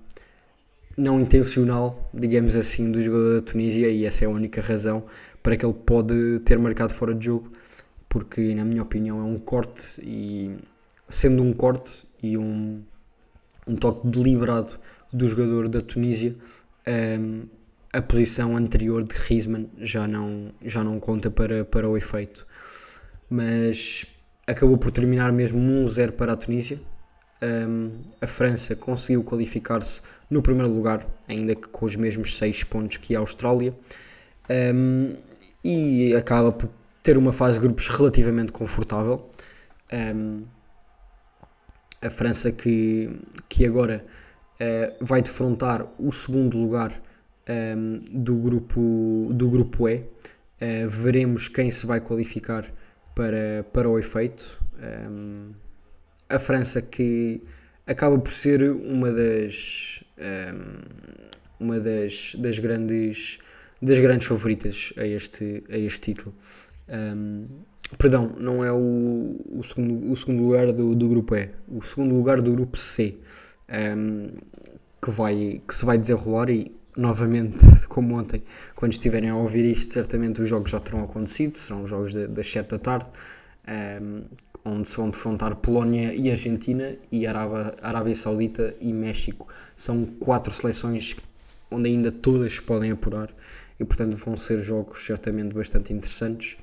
não 0.97 1.21
intencional, 1.21 2.11
digamos 2.13 2.57
assim, 2.57 2.91
do 2.91 3.01
jogador 3.01 3.41
da 3.41 3.47
Tunísia, 3.47 3.89
e 3.89 4.05
essa 4.05 4.25
é 4.25 4.27
a 4.27 4.31
única 4.31 4.61
razão 4.61 5.05
para 5.43 5.57
que 5.57 5.65
ele 5.65 5.75
pode 5.75 6.41
ter 6.41 6.59
marcado 6.59 6.95
fora 6.95 7.15
de 7.15 7.27
jogo 7.27 7.53
porque 8.09 8.55
na 8.55 8.65
minha 8.65 8.83
opinião 8.83 9.21
é 9.21 9.25
um 9.25 9.39
corte 9.39 10.01
e 10.03 10.57
sendo 11.09 11.43
um 11.43 11.53
corte 11.53 12.05
e 12.23 12.39
um, 12.39 12.83
um 13.67 13.77
toque 13.77 14.07
deliberado 14.07 14.71
do 15.13 15.29
jogador 15.29 15.69
da 15.69 15.81
Tunísia 15.81 16.35
um, 17.21 17.47
a 17.99 18.03
posição 18.03 18.57
anterior 18.57 19.03
de 19.03 19.13
Griezmann 19.13 19.69
já 19.77 20.07
não, 20.07 20.53
já 20.65 20.85
não 20.85 21.01
conta 21.01 21.29
para, 21.29 21.65
para 21.65 21.89
o 21.89 21.97
efeito. 21.97 22.47
Mas 23.29 24.07
acabou 24.47 24.79
por 24.79 24.93
terminar 24.93 25.33
mesmo 25.33 25.59
1-0 25.59 26.13
para 26.13 26.33
a 26.35 26.37
Tunísia. 26.37 26.81
Um, 27.43 27.91
a 28.21 28.27
França 28.29 28.77
conseguiu 28.77 29.25
qualificar-se 29.25 30.01
no 30.31 30.41
primeiro 30.41 30.73
lugar 30.73 31.05
ainda 31.27 31.57
que 31.57 31.69
com 31.69 31.87
os 31.87 31.97
mesmos 31.97 32.37
6 32.37 32.65
pontos 32.65 32.99
que 32.99 33.17
a 33.17 33.19
Austrália. 33.19 33.77
Um, 34.49 35.17
e 35.65 36.15
acaba 36.15 36.53
por 36.53 36.71
ter 37.03 37.19
uma 37.19 37.33
fase 37.33 37.59
de 37.59 37.67
grupos 37.67 37.89
relativamente 37.89 38.53
confortável. 38.53 39.29
Um, 39.93 40.45
a 42.01 42.11
França 42.11 42.53
que, 42.53 43.11
que 43.49 43.67
agora 43.67 44.07
uh, 44.61 45.05
vai 45.05 45.21
defrontar 45.21 45.85
o 45.99 46.13
segundo 46.13 46.57
lugar 46.57 46.93
um, 47.49 48.01
do, 48.11 48.37
grupo, 48.37 49.31
do 49.33 49.49
grupo 49.49 49.89
E. 49.89 49.97
Uh, 50.61 50.89
veremos 50.89 51.49
quem 51.49 51.71
se 51.71 51.87
vai 51.87 52.01
qualificar 52.01 52.65
para, 53.15 53.65
para 53.73 53.89
o 53.89 53.99
efeito. 53.99 54.61
Um, 55.11 55.53
a 56.29 56.39
França 56.39 56.83
que 56.83 57.43
acaba 57.87 58.19
por 58.19 58.31
ser 58.31 58.63
uma 58.71 59.11
das 59.11 60.05
uma 61.59 61.81
das, 61.81 62.35
das 62.39 62.59
grandes 62.59 63.39
das 63.81 63.99
grandes 63.99 64.27
favoritas 64.27 64.93
a 64.97 65.07
este, 65.07 65.63
a 65.71 65.77
este 65.77 66.13
título. 66.13 66.35
Um, 66.89 67.47
perdão, 67.97 68.33
não 68.39 68.65
é 68.65 68.73
o, 68.73 69.41
o, 69.51 69.63
segundo, 69.63 70.11
o 70.11 70.17
segundo 70.17 70.43
lugar 70.43 70.73
do, 70.73 70.95
do 70.95 71.09
grupo 71.09 71.37
E, 71.37 71.51
o 71.69 71.81
segundo 71.81 72.15
lugar 72.15 72.43
do 72.43 72.53
grupo 72.53 72.77
C, 72.77 73.17
um, 73.97 74.27
que, 75.01 75.11
vai, 75.11 75.63
que 75.67 75.75
se 75.75 75.85
vai 75.85 75.97
desenrolar 75.97 76.51
e 76.51 76.73
novamente, 76.99 77.57
como 77.89 78.19
ontem, 78.19 78.43
quando 78.75 78.93
estiverem 78.93 79.31
a 79.31 79.37
ouvir 79.37 79.65
isto, 79.65 79.93
certamente 79.93 80.43
os 80.43 80.49
jogos 80.49 80.73
já 80.73 80.81
terão 80.81 81.05
acontecido, 81.05 81.57
serão 81.57 81.85
os 81.85 81.91
jogos 81.91 82.13
das 82.13 82.47
7 82.51 82.71
da 82.71 82.79
tarde, 82.79 83.07
um, 84.03 84.25
onde 84.65 84.89
se 84.89 84.97
vão 84.97 85.09
defrontar 85.09 85.55
Polónia 85.57 86.13
e 86.13 86.31
Argentina 86.31 86.93
e 87.11 87.27
Arábia, 87.27 87.75
Arábia 87.81 88.15
Saudita 88.15 88.75
e 88.81 88.93
México. 88.93 89.47
São 89.77 90.05
quatro 90.05 90.53
seleções 90.53 91.17
onde 91.71 91.89
ainda 91.89 92.11
todas 92.11 92.59
podem 92.59 92.91
apurar 92.91 93.31
e 93.79 93.85
portanto 93.85 94.17
vão 94.17 94.37
ser 94.37 94.59
jogos 94.59 95.05
certamente 95.07 95.55
bastante 95.55 95.93
interessantes 95.93 96.57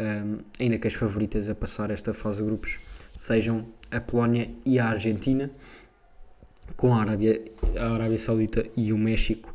um, 0.00 0.38
ainda 0.58 0.78
que 0.78 0.88
as 0.88 0.94
favoritas 0.94 1.48
a 1.48 1.54
passar 1.54 1.90
esta 1.90 2.14
fase 2.14 2.38
de 2.38 2.48
grupos 2.48 2.80
sejam 3.12 3.66
a 3.90 4.00
Polónia 4.00 4.50
e 4.64 4.78
a 4.78 4.86
Argentina, 4.86 5.50
com 6.76 6.94
a 6.94 7.00
Arábia 7.02 7.40
a 7.78 7.92
Arábia 7.92 8.18
Saudita 8.18 8.64
e 8.76 8.92
o 8.92 8.98
México 8.98 9.53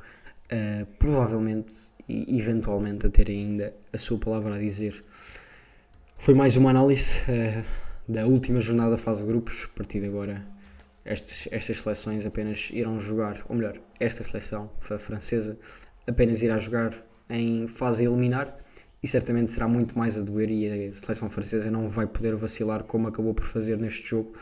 uh, 0.52 0.86
provavelmente 0.98 1.94
e 2.08 2.40
eventualmente 2.40 3.06
a 3.06 3.10
ter 3.10 3.30
ainda 3.30 3.74
a 3.94 3.98
sua 3.98 4.18
palavra 4.18 4.56
a 4.56 4.60
dizer. 4.60 5.04
Foi 6.18 6.34
mais 6.34 6.58
uma 6.58 6.72
análise 6.72 7.24
uh, 7.24 7.64
da 8.08 8.26
última 8.26 8.60
jornada 8.60 8.92
da 8.92 8.98
fase 8.98 9.22
de 9.22 9.28
grupos. 9.28 9.70
A 9.72 9.78
partir 9.78 10.00
de 10.00 10.08
agora, 10.08 10.46
estes, 11.06 11.48
estas 11.52 11.78
seleções 11.78 12.26
apenas 12.26 12.70
irão 12.72 13.00
jogar, 13.00 13.46
ou 13.48 13.56
melhor, 13.56 13.80
esta 14.00 14.24
seleção 14.24 14.72
francesa 14.80 15.58
apenas 16.08 16.42
irá 16.42 16.58
jogar 16.58 16.94
em 17.30 17.68
fase 17.68 18.04
eliminar 18.04 18.54
e 19.02 19.08
certamente 19.08 19.50
será 19.52 19.68
muito 19.68 19.98
mais 19.98 20.18
a 20.18 20.22
doer 20.22 20.52
e 20.52 20.88
a 20.88 20.96
seleção 20.96 21.30
francesa 21.30 21.72
não 21.72 21.88
vai 21.88 22.08
poder 22.08 22.36
vacilar 22.36 22.84
como 22.84 23.08
acabou 23.08 23.34
por 23.34 23.46
fazer 23.46 23.78
neste 23.78 24.08
jogo 24.08 24.34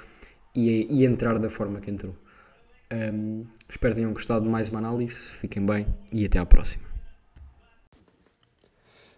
e, 0.55 0.87
e 0.89 1.05
entrar 1.05 1.37
da 1.37 1.49
forma 1.49 1.79
que 1.79 1.91
entrou. 1.91 2.15
Um, 2.89 3.45
espero 3.67 3.95
tenham 3.95 4.13
gostado 4.13 4.45
de 4.45 4.49
mais 4.49 4.69
uma 4.69 4.79
análise, 4.79 5.33
fiquem 5.33 5.65
bem 5.65 5.85
e 6.13 6.25
até 6.25 6.39
à 6.39 6.45
próxima. 6.45 6.85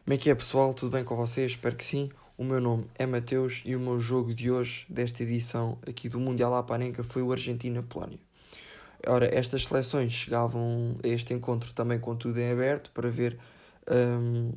Como 0.03 0.15
é 0.15 0.17
que 0.17 0.27
é 0.29 0.33
pessoal? 0.33 0.73
Tudo 0.73 0.91
bem 0.91 1.03
com 1.03 1.15
vocês? 1.15 1.51
Espero 1.51 1.75
que 1.75 1.85
sim. 1.85 2.09
O 2.35 2.43
meu 2.43 2.59
nome 2.59 2.87
é 2.95 3.05
Mateus 3.05 3.61
e 3.63 3.75
o 3.75 3.79
meu 3.79 3.99
jogo 3.99 4.33
de 4.33 4.49
hoje, 4.49 4.87
desta 4.89 5.21
edição 5.21 5.77
aqui 5.87 6.09
do 6.09 6.19
Mundial 6.19 6.55
Apanenca, 6.55 7.03
foi 7.03 7.21
o 7.21 7.31
Argentina-Polónia. 7.31 8.17
Ora, 9.05 9.29
estas 9.37 9.65
seleções 9.65 10.13
chegavam 10.13 10.97
a 11.03 11.07
este 11.07 11.33
encontro 11.33 11.71
também 11.71 11.99
com 11.99 12.15
tudo 12.15 12.39
em 12.39 12.51
aberto 12.51 12.89
para 12.91 13.09
ver 13.09 13.37
um, 13.87 14.51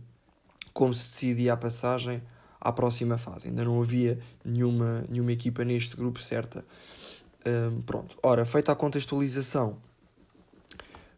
como 0.73 0.95
se 0.95 1.11
decidia 1.11 1.52
a 1.52 1.57
passagem 1.57 2.23
à 2.59 2.73
próxima 2.73 3.19
fase. 3.19 3.49
Ainda 3.49 3.62
não 3.62 3.83
havia 3.83 4.19
nenhuma, 4.42 5.04
nenhuma 5.07 5.33
equipa 5.33 5.64
neste 5.64 5.97
grupo 5.97 6.19
certa. 6.23 6.64
Um, 7.44 7.82
pronto, 7.82 8.16
ora, 8.22 8.44
feita 8.44 8.70
a 8.70 8.75
contextualização, 8.75 9.76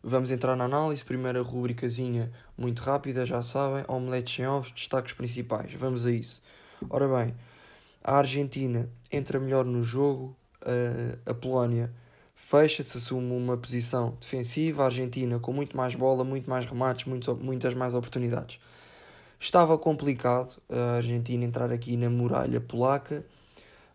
vamos 0.03 0.31
entrar 0.31 0.57
na 0.57 0.65
análise. 0.65 1.05
Primeira 1.05 1.43
rubricazinha 1.43 2.33
muito 2.57 2.81
rápida, 2.81 3.27
já 3.27 3.43
sabem: 3.43 3.85
Omelete 3.89 4.37
sem 4.37 4.47
ovos, 4.47 4.73
destaques 4.73 5.13
principais. 5.13 5.73
Vamos 5.75 6.07
a 6.07 6.11
isso. 6.11 6.43
Ora 6.89 7.09
bem, 7.09 7.35
a 8.03 8.17
Argentina 8.17 8.89
entra 9.11 9.39
melhor 9.39 9.65
no 9.65 9.83
jogo, 9.83 10.37
uh, 10.63 11.19
a 11.31 11.35
Polónia 11.35 11.91
fecha-se, 12.35 12.99
assume 12.99 13.33
uma 13.35 13.57
posição 13.57 14.17
defensiva, 14.21 14.83
a 14.83 14.87
Argentina 14.87 15.39
com 15.39 15.53
muito 15.53 15.77
mais 15.77 15.95
bola, 15.95 16.25
muito 16.25 16.49
mais 16.51 16.67
remates, 16.67 17.07
muito, 17.07 17.35
muitas 17.37 17.75
mais 17.75 17.95
oportunidades. 17.95 18.59
Estava 19.41 19.77
complicado 19.79 20.55
a 20.69 20.97
Argentina 20.97 21.45
entrar 21.45 21.73
aqui 21.73 21.97
na 21.97 22.11
muralha 22.11 22.61
polaca, 22.61 23.25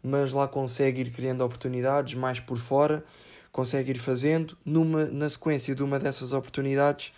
mas 0.04 0.34
lá 0.34 0.48
consegue 0.48 1.02
ir 1.02 1.12
criando 1.12 1.44
oportunidades 1.44 2.14
mais 2.14 2.40
por 2.40 2.58
fora, 2.58 3.04
consegue 3.52 3.92
ir 3.92 4.00
fazendo. 4.00 4.58
Numa, 4.66 5.06
na 5.06 5.30
sequência 5.30 5.76
de 5.76 5.84
uma 5.84 6.00
dessas 6.00 6.34
oportunidades, 6.34 7.14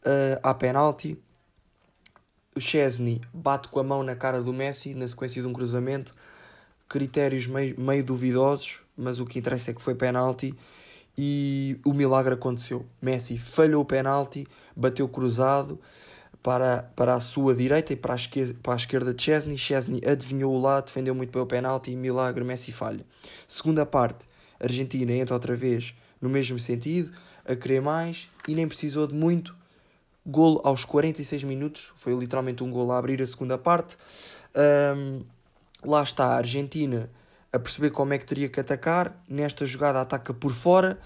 uh, 0.00 0.40
há 0.42 0.54
penalti. 0.54 1.18
O 2.54 2.60
Chesney 2.60 3.20
bate 3.32 3.68
com 3.68 3.80
a 3.80 3.84
mão 3.84 4.02
na 4.02 4.16
cara 4.16 4.42
do 4.42 4.52
Messi 4.52 4.94
na 4.94 5.06
sequência 5.06 5.40
de 5.40 5.48
um 5.48 5.52
cruzamento. 5.52 6.14
Critérios 6.88 7.46
meio, 7.46 7.80
meio 7.80 8.02
duvidosos, 8.02 8.80
mas 8.96 9.20
o 9.20 9.26
que 9.26 9.38
interessa 9.38 9.70
é 9.70 9.74
que 9.74 9.80
foi 9.80 9.94
penalti 9.94 10.54
e 11.16 11.78
o 11.84 11.92
milagre 11.92 12.34
aconteceu. 12.34 12.84
Messi 13.00 13.38
falhou 13.38 13.82
o 13.82 13.84
penalti, 13.84 14.46
bateu 14.74 15.08
cruzado 15.08 15.78
para, 16.42 16.90
para 16.96 17.14
a 17.14 17.20
sua 17.20 17.54
direita 17.54 17.92
e 17.92 17.96
para 17.96 18.14
a 18.14 18.16
esquerda, 18.16 18.54
para 18.62 18.72
a 18.72 18.76
esquerda 18.76 19.14
de 19.14 19.22
Chesney. 19.22 19.58
Chesney 19.58 20.00
adivinhou 20.06 20.54
o 20.54 20.60
lado, 20.60 20.86
defendeu 20.86 21.14
muito 21.14 21.32
bem 21.32 21.42
o 21.42 21.46
penalti 21.46 21.90
e 21.90 21.96
milagre, 21.96 22.44
Messi 22.44 22.72
falha. 22.72 23.04
Segunda 23.46 23.84
parte, 23.84 24.26
Argentina 24.58 25.12
entra 25.12 25.34
outra 25.34 25.54
vez 25.54 25.94
no 26.20 26.28
mesmo 26.28 26.58
sentido, 26.58 27.12
a 27.46 27.56
querer 27.56 27.80
mais 27.80 28.28
e 28.46 28.54
nem 28.54 28.68
precisou 28.68 29.06
de 29.06 29.14
muito. 29.14 29.54
Golo 30.24 30.60
aos 30.62 30.84
46 30.84 31.44
minutos, 31.44 31.88
foi 31.96 32.14
literalmente 32.14 32.62
um 32.62 32.70
golo 32.70 32.92
a 32.92 32.98
abrir 32.98 33.22
a 33.22 33.26
segunda 33.26 33.56
parte. 33.56 33.96
Um, 34.54 35.22
lá 35.82 36.02
está 36.02 36.26
a 36.26 36.36
Argentina 36.36 37.10
a 37.52 37.58
perceber 37.58 37.90
como 37.90 38.12
é 38.12 38.18
que 38.18 38.26
teria 38.26 38.48
que 38.48 38.60
atacar. 38.60 39.18
Nesta 39.28 39.64
jogada 39.64 40.00
ataca 40.00 40.34
por 40.34 40.52
fora, 40.52 40.98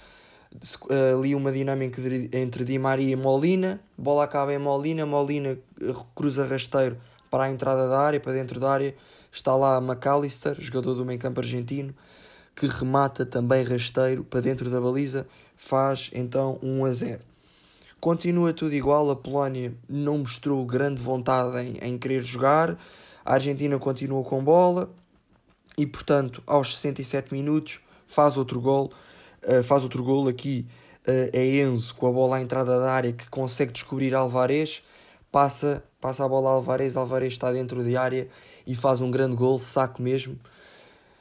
ali 1.17 1.35
uma 1.35 1.51
dinâmica 1.51 2.01
entre 2.33 2.65
Di 2.65 2.79
Maria 2.79 3.13
e 3.13 3.17
Molina, 3.17 3.81
bola 3.99 4.25
acaba 4.25 4.53
em 4.53 4.59
Molina, 4.59 5.05
Molina 5.05 5.59
eh, 5.81 5.95
cruza 6.15 6.47
rasteiro 6.47 6.97
para 7.31 7.45
a 7.45 7.51
entrada 7.51 7.89
da 7.89 7.99
área, 7.99 8.21
para 8.21 8.33
dentro 8.33 8.61
da 8.61 8.71
área, 8.71 8.95
está 9.33 9.55
lá 9.57 9.81
McAllister, 9.81 10.57
jogador 10.61 10.95
do 10.95 11.05
meio 11.05 11.19
campo 11.19 11.41
argentino, 11.41 11.95
que 12.55 12.67
remata 12.67 13.27
também 13.27 13.65
rasteiro 13.65 14.23
para 14.23 14.41
dentro 14.41 14.71
da 14.71 14.81
baliza, 14.81 15.27
faz 15.57 16.11
então 16.15 16.59
1 16.63 16.85
a 16.85 16.93
0. 16.93 17.21
Continua 18.01 18.53
tudo 18.53 18.75
igual, 18.75 19.11
a 19.11 19.17
Polónia 19.17 19.75
não 19.89 20.19
mostrou 20.19 20.65
grande 20.65 21.01
vontade 21.01 21.59
em, 21.59 21.79
em 21.81 21.99
querer 21.99 22.23
jogar, 22.23 22.79
a 23.25 23.35
Argentina 23.35 23.79
continua 23.79 24.23
com 24.23 24.45
bola. 24.45 24.91
E 25.77 25.85
portanto 25.85 26.41
aos 26.47 26.77
67 26.77 27.35
minutos 27.35 27.81
faz 28.07 28.37
outro 28.37 28.61
gol 28.61 28.93
uh, 29.45 29.63
faz 29.63 29.83
outro 29.83 30.03
gol 30.03 30.29
aqui. 30.29 30.67
Uh, 31.07 31.29
é 31.33 31.45
Enzo 31.61 31.95
com 31.95 32.07
a 32.07 32.13
bola 32.13 32.37
à 32.37 32.41
entrada 32.41 32.79
da 32.79 32.91
área 32.91 33.13
que 33.13 33.29
consegue 33.29 33.73
descobrir 33.73 34.15
Alvarez, 34.15 34.83
passa, 35.31 35.83
passa 36.01 36.25
a 36.25 36.29
bola 36.29 36.51
a 36.51 36.53
Alvarez, 36.53 36.97
Alvarez 36.97 37.35
está 37.35 37.53
dentro 37.53 37.85
de 37.85 37.97
área 37.97 38.29
e 38.67 38.75
faz 38.75 39.01
um 39.01 39.11
grande 39.11 39.37
gol, 39.37 39.59
saco 39.59 40.01
mesmo, 40.01 40.39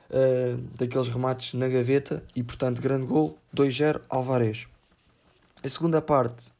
uh, 0.09 0.57
daqueles 0.75 1.09
remates 1.09 1.53
na 1.53 1.67
gaveta 1.67 2.23
e 2.35 2.41
portanto 2.41 2.81
grande 2.81 3.05
gol, 3.05 3.37
2-0 3.53 4.01
Alvarez. 4.09 4.67
A 5.63 5.69
segunda 5.69 6.01
parte 6.01 6.51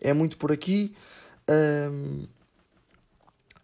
é 0.00 0.12
muito 0.12 0.36
por 0.36 0.52
aqui. 0.52 0.94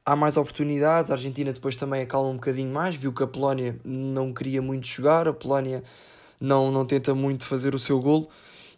há 0.05 0.15
mais 0.15 0.37
oportunidades. 0.37 1.11
A 1.11 1.15
Argentina 1.15 1.53
depois 1.53 1.77
também 1.77 2.03
acalma 2.03 2.29
um 2.29 2.35
bocadinho 2.35 2.71
mais. 2.71 2.95
Viu 2.95 3.13
que 3.13 3.23
a 3.23 3.27
Polónia 3.27 3.75
não 3.85 4.33
queria 4.35 4.61
muito 4.61 4.87
jogar. 4.87 5.27
A 5.27 5.33
Polónia 5.33 5.83
não, 6.43 6.73
não 6.73 6.85
tenta 6.85 7.15
muito 7.15 7.47
fazer 7.47 7.73
o 7.73 7.79
seu 7.79 8.01
golo 8.01 8.29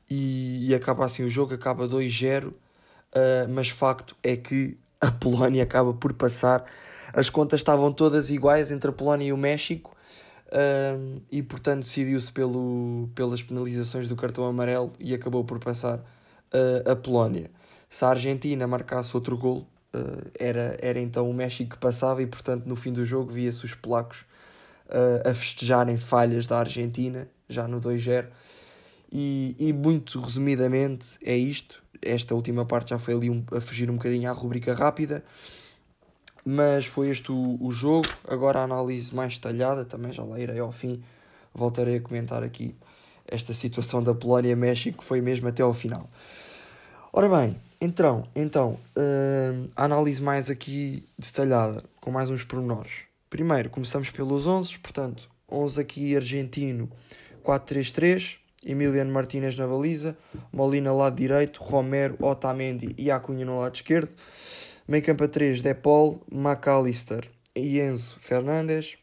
e, 0.08 0.68
e 0.68 0.74
acaba 0.74 1.06
assim 1.06 1.24
o 1.24 1.30
jogo, 1.30 1.54
acaba 1.54 1.88
2-0, 1.88 2.48
uh, 2.48 2.54
ah, 3.14 3.46
mas 3.48 3.70
facto 3.70 4.14
é 4.22 4.36
que 4.36 4.76
a 5.00 5.10
Polónia 5.10 5.62
acaba 5.62 5.94
por 5.94 6.12
passar. 6.12 6.64
As 7.12 7.30
contas 7.30 7.60
estavam 7.60 7.90
todas 7.90 8.28
iguais 8.28 8.70
entre 8.70 8.90
a 8.90 8.92
Polónia 8.92 9.28
e 9.28 9.32
o 9.32 9.36
México 9.36 9.96
uh, 10.48 11.22
e 11.32 11.42
portanto 11.42 11.84
decidiu-se 11.84 12.30
pelas 13.14 13.42
penalizações 13.42 14.06
do 14.08 14.14
cartão 14.14 14.44
amarelo 14.44 14.92
e 15.00 15.14
acabou 15.14 15.42
por 15.42 15.58
passar 15.58 15.98
uh, 16.00 16.90
a 16.90 16.94
Polónia. 16.94 17.50
Se 17.88 18.04
a 18.04 18.08
Argentina 18.08 18.66
marcasse 18.66 19.16
outro 19.16 19.38
golo, 19.38 19.66
era, 20.36 20.76
era 20.82 20.98
então 20.98 21.30
o 21.30 21.32
México 21.32 21.70
que 21.70 21.78
passava 21.78 22.20
e 22.20 22.26
portanto 22.26 22.66
no 22.66 22.74
fim 22.74 22.92
do 22.92 23.06
jogo 23.06 23.30
via-se 23.30 23.64
os 23.64 23.76
polacos 23.76 24.24
a 25.24 25.32
festejarem 25.32 25.96
falhas 25.96 26.48
da 26.48 26.58
Argentina 26.58 27.28
já 27.48 27.66
no 27.68 27.80
2-0. 27.80 28.26
E, 29.12 29.54
e 29.58 29.72
muito 29.72 30.20
resumidamente 30.20 31.18
é 31.22 31.36
isto. 31.36 31.82
Esta 32.02 32.34
última 32.34 32.64
parte 32.64 32.90
já 32.90 32.98
foi 32.98 33.14
ali 33.14 33.30
um, 33.30 33.44
a 33.52 33.60
fugir 33.60 33.90
um 33.90 33.94
bocadinho 33.94 34.28
à 34.28 34.32
rubrica 34.32 34.74
rápida. 34.74 35.24
Mas 36.44 36.86
foi 36.86 37.08
este 37.10 37.32
o, 37.32 37.56
o 37.60 37.70
jogo. 37.70 38.08
Agora 38.28 38.60
a 38.60 38.64
análise 38.64 39.14
mais 39.14 39.34
detalhada, 39.34 39.84
também 39.84 40.12
já 40.12 40.22
lá 40.22 40.38
irei 40.38 40.58
ao 40.58 40.72
fim. 40.72 41.02
Voltarei 41.54 41.96
a 41.96 42.00
comentar 42.00 42.42
aqui 42.42 42.74
esta 43.26 43.54
situação 43.54 44.02
da 44.02 44.14
Polónia-México, 44.14 44.98
que 44.98 45.04
foi 45.04 45.20
mesmo 45.20 45.48
até 45.48 45.62
ao 45.62 45.72
final. 45.72 46.08
Ora 47.12 47.28
bem, 47.28 47.56
então, 47.80 48.26
então 48.34 48.78
uh, 48.96 49.70
a 49.76 49.84
análise 49.84 50.20
mais 50.20 50.50
aqui 50.50 51.06
detalhada, 51.18 51.84
com 52.00 52.10
mais 52.10 52.28
uns 52.28 52.42
pormenores. 52.42 53.02
Primeiro, 53.30 53.70
começamos 53.70 54.10
pelos 54.10 54.46
11, 54.46 54.78
portanto, 54.78 55.30
11 55.50 55.80
aqui 55.80 56.16
argentino, 56.16 56.90
4-3-3, 57.44 58.38
Emiliano 58.64 59.12
Martínez 59.12 59.56
na 59.58 59.66
baliza, 59.66 60.16
Molina 60.50 60.92
lado 60.92 61.16
direito, 61.16 61.62
Romero, 61.62 62.16
Otamendi 62.18 62.94
e 62.96 63.10
Acunha 63.10 63.44
no 63.44 63.60
lado 63.60 63.74
esquerdo. 63.74 64.10
Meio 64.88 65.04
campo 65.04 65.24
a 65.24 65.28
3, 65.28 65.60
Depol, 65.60 66.22
McAllister 66.32 67.30
e 67.54 67.78
Enzo 67.78 68.16
Fernandes. 68.20 68.96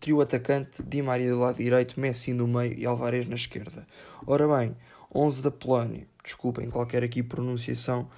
Trio 0.00 0.20
atacante, 0.20 0.82
Di 0.82 1.02
Maria 1.02 1.30
do 1.30 1.38
lado 1.38 1.58
direito, 1.58 2.00
Messi 2.00 2.32
no 2.32 2.48
meio 2.48 2.74
e 2.76 2.84
Alvarez 2.84 3.28
na 3.28 3.34
esquerda. 3.34 3.86
Ora 4.26 4.48
bem, 4.48 4.76
11 5.14 5.42
da 5.42 5.50
Polónia. 5.50 6.06
Desculpem 6.24 6.70
qualquer 6.70 7.04
aqui 7.04 7.22
pronunciação, 7.22 8.08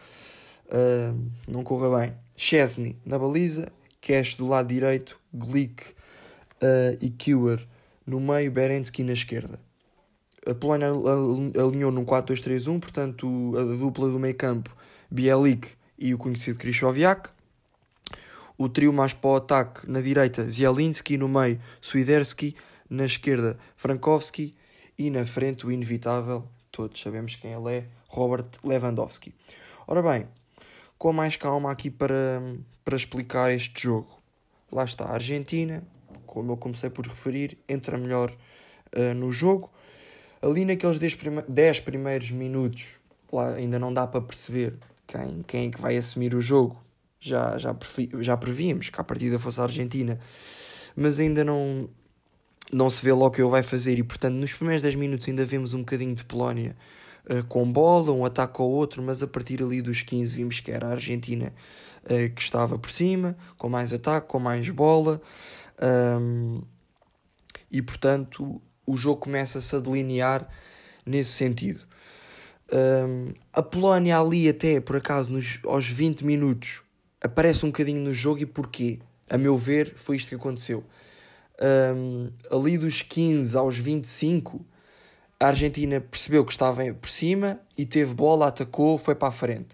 uh, 0.66 1.30
não 1.48 1.64
corra 1.64 1.98
bem. 1.98 2.14
Chesney 2.36 2.96
na 3.04 3.18
baliza, 3.18 3.72
Cash 4.00 4.36
do 4.36 4.46
lado 4.46 4.68
direito, 4.68 5.18
Glick 5.34 5.82
uh, 6.62 6.96
e 7.00 7.10
Kewer 7.10 7.66
no 8.06 8.20
meio, 8.20 8.50
Berensky 8.50 9.02
na 9.02 9.12
esquerda. 9.12 9.58
A 10.46 10.54
Polónia 10.54 10.88
alinhou 10.88 11.90
num 11.90 12.04
4-2-3-1, 12.04 12.80
portanto, 12.80 13.52
a 13.58 13.76
dupla 13.76 14.08
do 14.08 14.18
meio 14.18 14.34
campo, 14.34 14.74
Bielik 15.10 15.70
e 15.98 16.14
o 16.14 16.18
conhecido 16.18 16.58
Krychowiak. 16.58 17.30
O 18.56 18.68
trio 18.68 18.92
mais 18.92 19.12
para 19.12 19.30
o 19.30 19.36
ataque, 19.36 19.90
na 19.90 20.00
direita, 20.00 20.48
Zielinski, 20.48 21.18
no 21.18 21.28
meio, 21.28 21.60
Swiderski, 21.80 22.54
na 22.88 23.04
esquerda, 23.04 23.58
Frankowski 23.76 24.54
e 24.96 25.10
na 25.10 25.26
frente, 25.26 25.66
o 25.66 25.72
inevitável 25.72 26.48
todos 26.76 27.00
sabemos 27.00 27.36
quem 27.36 27.52
ele 27.52 27.74
é, 27.74 27.84
Robert 28.06 28.50
Lewandowski. 28.62 29.34
Ora 29.86 30.02
bem, 30.02 30.28
com 30.98 31.10
mais 31.10 31.34
calma 31.34 31.70
aqui 31.70 31.90
para, 31.90 32.42
para 32.84 32.94
explicar 32.94 33.50
este 33.50 33.84
jogo. 33.84 34.20
Lá 34.70 34.84
está, 34.84 35.06
a 35.06 35.14
Argentina, 35.14 35.82
como 36.36 36.52
eu 36.52 36.56
comecei 36.58 36.90
por 36.90 37.06
referir, 37.06 37.56
entra 37.66 37.96
melhor 37.96 38.30
uh, 38.94 39.14
no 39.14 39.32
jogo. 39.32 39.70
Ali 40.42 40.66
naqueles 40.66 40.98
10, 40.98 41.14
prime 41.14 41.42
10 41.48 41.80
primeiros 41.80 42.30
minutos, 42.30 42.88
lá 43.32 43.54
ainda 43.54 43.78
não 43.78 43.92
dá 43.92 44.06
para 44.06 44.20
perceber 44.20 44.74
quem, 45.06 45.42
quem 45.46 45.68
é 45.68 45.70
que 45.70 45.80
vai 45.80 45.96
assumir 45.96 46.34
o 46.34 46.40
jogo. 46.42 46.76
Já, 47.18 47.56
já, 47.56 47.74
já 48.20 48.36
prevíamos 48.36 48.90
que 48.90 49.00
a 49.00 49.02
partida 49.02 49.38
fosse 49.38 49.58
a 49.60 49.62
Argentina, 49.62 50.20
mas 50.94 51.18
ainda 51.18 51.42
não, 51.42 51.88
não 52.70 52.90
se 52.90 53.02
vê 53.02 53.12
logo 53.12 53.28
o 53.28 53.30
que 53.30 53.40
ele 53.40 53.48
vai 53.48 53.62
fazer. 53.62 53.98
E 53.98 54.02
portanto, 54.02 54.34
nos 54.34 54.52
primeiros 54.52 54.82
10 54.82 54.94
minutos 54.94 55.26
ainda 55.26 55.44
vemos 55.46 55.72
um 55.72 55.78
bocadinho 55.78 56.14
de 56.14 56.22
Polónia 56.22 56.76
uh, 57.30 57.42
com 57.46 57.72
bola, 57.72 58.12
um 58.12 58.26
ataque 58.26 58.60
ao 58.60 58.68
outro, 58.68 59.02
mas 59.02 59.22
a 59.22 59.26
partir 59.26 59.62
ali 59.62 59.80
dos 59.80 60.02
15 60.02 60.36
vimos 60.36 60.60
que 60.60 60.70
era 60.70 60.88
a 60.88 60.90
Argentina 60.90 61.54
uh, 62.04 62.34
que 62.34 62.42
estava 62.42 62.78
por 62.78 62.90
cima, 62.90 63.34
com 63.56 63.70
mais 63.70 63.90
ataque, 63.90 64.28
com 64.28 64.38
mais 64.38 64.68
bola. 64.68 65.22
Um, 65.82 66.62
e 67.70 67.82
portanto, 67.82 68.60
o 68.86 68.96
jogo 68.96 69.20
começa-se 69.20 69.74
a 69.74 69.80
delinear 69.80 70.48
nesse 71.04 71.30
sentido. 71.30 71.80
Um, 72.72 73.32
a 73.52 73.62
Polónia 73.62 74.18
ali 74.18 74.48
até, 74.48 74.80
por 74.80 74.96
acaso, 74.96 75.32
nos, 75.32 75.60
aos 75.64 75.86
20 75.86 76.24
minutos, 76.24 76.82
aparece 77.20 77.64
um 77.64 77.68
bocadinho 77.68 78.00
no 78.00 78.12
jogo 78.12 78.40
e 78.40 78.46
porquê? 78.46 78.98
A 79.28 79.38
meu 79.38 79.56
ver, 79.56 79.94
foi 79.96 80.16
isto 80.16 80.28
que 80.28 80.34
aconteceu. 80.34 80.84
Um, 81.60 82.30
ali 82.50 82.76
dos 82.76 83.02
15 83.02 83.56
aos 83.56 83.76
25, 83.76 84.64
a 85.38 85.46
Argentina 85.48 86.00
percebeu 86.00 86.44
que 86.44 86.52
estava 86.52 86.82
por 86.94 87.08
cima 87.08 87.60
e 87.76 87.84
teve 87.84 88.14
bola, 88.14 88.48
atacou, 88.48 88.98
foi 88.98 89.14
para 89.14 89.28
a 89.28 89.32
frente. 89.32 89.68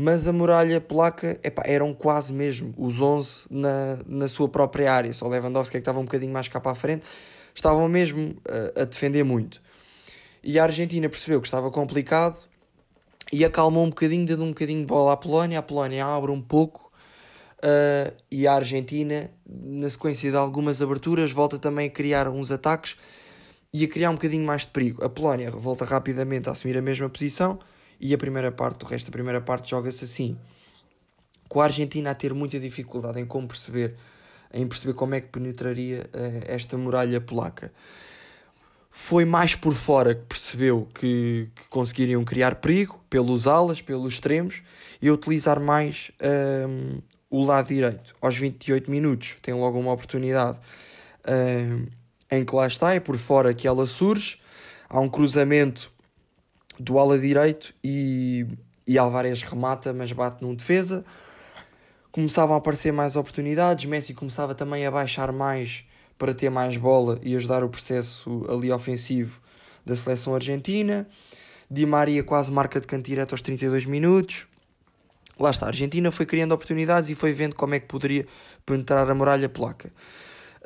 Mas 0.00 0.28
a 0.28 0.32
muralha 0.32 0.80
polaca, 0.80 1.40
epá, 1.42 1.64
eram 1.66 1.92
quase 1.92 2.32
mesmo 2.32 2.72
os 2.78 3.00
11 3.00 3.46
na, 3.50 3.98
na 4.06 4.28
sua 4.28 4.48
própria 4.48 4.92
área. 4.92 5.12
Só 5.12 5.26
Lewandowski 5.26 5.76
é 5.76 5.80
que 5.80 5.82
estava 5.82 5.98
um 5.98 6.04
bocadinho 6.04 6.32
mais 6.32 6.46
cá 6.46 6.60
para 6.60 6.70
a 6.70 6.74
frente. 6.76 7.04
Estavam 7.52 7.88
mesmo 7.88 8.36
a, 8.76 8.82
a 8.82 8.84
defender 8.84 9.24
muito. 9.24 9.60
E 10.40 10.56
a 10.56 10.62
Argentina 10.62 11.08
percebeu 11.08 11.40
que 11.40 11.48
estava 11.48 11.68
complicado 11.68 12.38
e 13.32 13.44
acalmou 13.44 13.84
um 13.84 13.88
bocadinho, 13.88 14.24
dando 14.24 14.44
um 14.44 14.50
bocadinho 14.50 14.82
de 14.82 14.86
bola 14.86 15.14
à 15.14 15.16
Polónia. 15.16 15.58
A 15.58 15.62
Polónia 15.62 16.06
abre 16.06 16.30
um 16.30 16.40
pouco 16.40 16.92
uh, 17.56 18.14
e 18.30 18.46
a 18.46 18.52
Argentina, 18.52 19.28
na 19.44 19.90
sequência 19.90 20.30
de 20.30 20.36
algumas 20.36 20.80
aberturas, 20.80 21.32
volta 21.32 21.58
também 21.58 21.88
a 21.88 21.90
criar 21.90 22.28
uns 22.28 22.52
ataques 22.52 22.96
e 23.74 23.84
a 23.84 23.88
criar 23.88 24.10
um 24.10 24.14
bocadinho 24.14 24.46
mais 24.46 24.60
de 24.60 24.68
perigo. 24.68 25.04
A 25.04 25.08
Polónia 25.08 25.50
volta 25.50 25.84
rapidamente 25.84 26.48
a 26.48 26.52
assumir 26.52 26.78
a 26.78 26.82
mesma 26.82 27.08
posição 27.08 27.58
e 28.00 28.14
a 28.14 28.18
primeira 28.18 28.52
parte, 28.52 28.84
o 28.84 28.88
resto 28.88 29.06
da 29.06 29.12
primeira 29.12 29.40
parte, 29.40 29.70
joga-se 29.70 30.04
assim. 30.04 30.38
Com 31.48 31.60
a 31.60 31.64
Argentina 31.64 32.10
a 32.10 32.14
ter 32.14 32.32
muita 32.34 32.60
dificuldade 32.60 33.20
em 33.20 33.26
como 33.26 33.48
perceber, 33.48 33.94
em 34.52 34.66
perceber 34.66 34.94
como 34.94 35.14
é 35.14 35.20
que 35.20 35.28
penetraria 35.28 36.08
uh, 36.14 36.44
esta 36.46 36.76
muralha 36.76 37.20
polaca. 37.20 37.72
Foi 38.90 39.24
mais 39.24 39.54
por 39.54 39.74
fora 39.74 40.14
que 40.14 40.22
percebeu 40.22 40.88
que, 40.94 41.48
que 41.54 41.68
conseguiriam 41.68 42.24
criar 42.24 42.56
perigo, 42.56 43.00
pelos 43.08 43.46
alas, 43.46 43.80
pelos 43.80 44.14
extremos, 44.14 44.62
e 45.00 45.10
utilizar 45.10 45.60
mais 45.60 46.10
um, 46.68 47.00
o 47.30 47.44
lado 47.44 47.68
direito. 47.68 48.14
Aos 48.20 48.36
28 48.36 48.90
minutos 48.90 49.36
tem 49.42 49.54
logo 49.54 49.78
uma 49.78 49.92
oportunidade 49.92 50.58
um, 51.26 51.86
em 52.30 52.44
que 52.44 52.54
lá 52.54 52.66
está, 52.66 52.94
é 52.94 53.00
por 53.00 53.16
fora 53.16 53.54
que 53.54 53.66
ela 53.66 53.86
surge. 53.86 54.40
Há 54.88 55.00
um 55.00 55.08
cruzamento 55.08 55.92
do 56.78 56.98
ala 56.98 57.18
direito 57.18 57.74
e, 57.82 58.46
e 58.86 58.98
Alvarez 58.98 59.42
remata, 59.42 59.92
mas 59.92 60.12
bate 60.12 60.42
num 60.42 60.54
defesa. 60.54 61.04
Começavam 62.10 62.54
a 62.54 62.58
aparecer 62.58 62.92
mais 62.92 63.16
oportunidades, 63.16 63.84
Messi 63.84 64.14
começava 64.14 64.54
também 64.54 64.86
a 64.86 64.90
baixar 64.90 65.32
mais 65.32 65.84
para 66.18 66.34
ter 66.34 66.50
mais 66.50 66.76
bola 66.76 67.20
e 67.22 67.36
ajudar 67.36 67.62
o 67.62 67.68
processo 67.68 68.44
ali 68.48 68.72
ofensivo 68.72 69.40
da 69.84 69.94
seleção 69.94 70.34
argentina. 70.34 71.06
Di 71.70 71.84
Maria 71.84 72.24
quase 72.24 72.50
marca 72.50 72.80
de 72.80 72.86
canto 72.86 73.06
direto 73.06 73.32
aos 73.32 73.42
32 73.42 73.84
minutos. 73.84 74.46
Lá 75.38 75.50
está, 75.50 75.66
a 75.66 75.68
Argentina 75.68 76.10
foi 76.10 76.26
criando 76.26 76.52
oportunidades 76.52 77.10
e 77.10 77.14
foi 77.14 77.32
vendo 77.32 77.54
como 77.54 77.74
é 77.74 77.78
que 77.78 77.86
poderia 77.86 78.26
penetrar 78.66 79.08
a 79.08 79.14
muralha 79.14 79.48
polaca. 79.48 79.92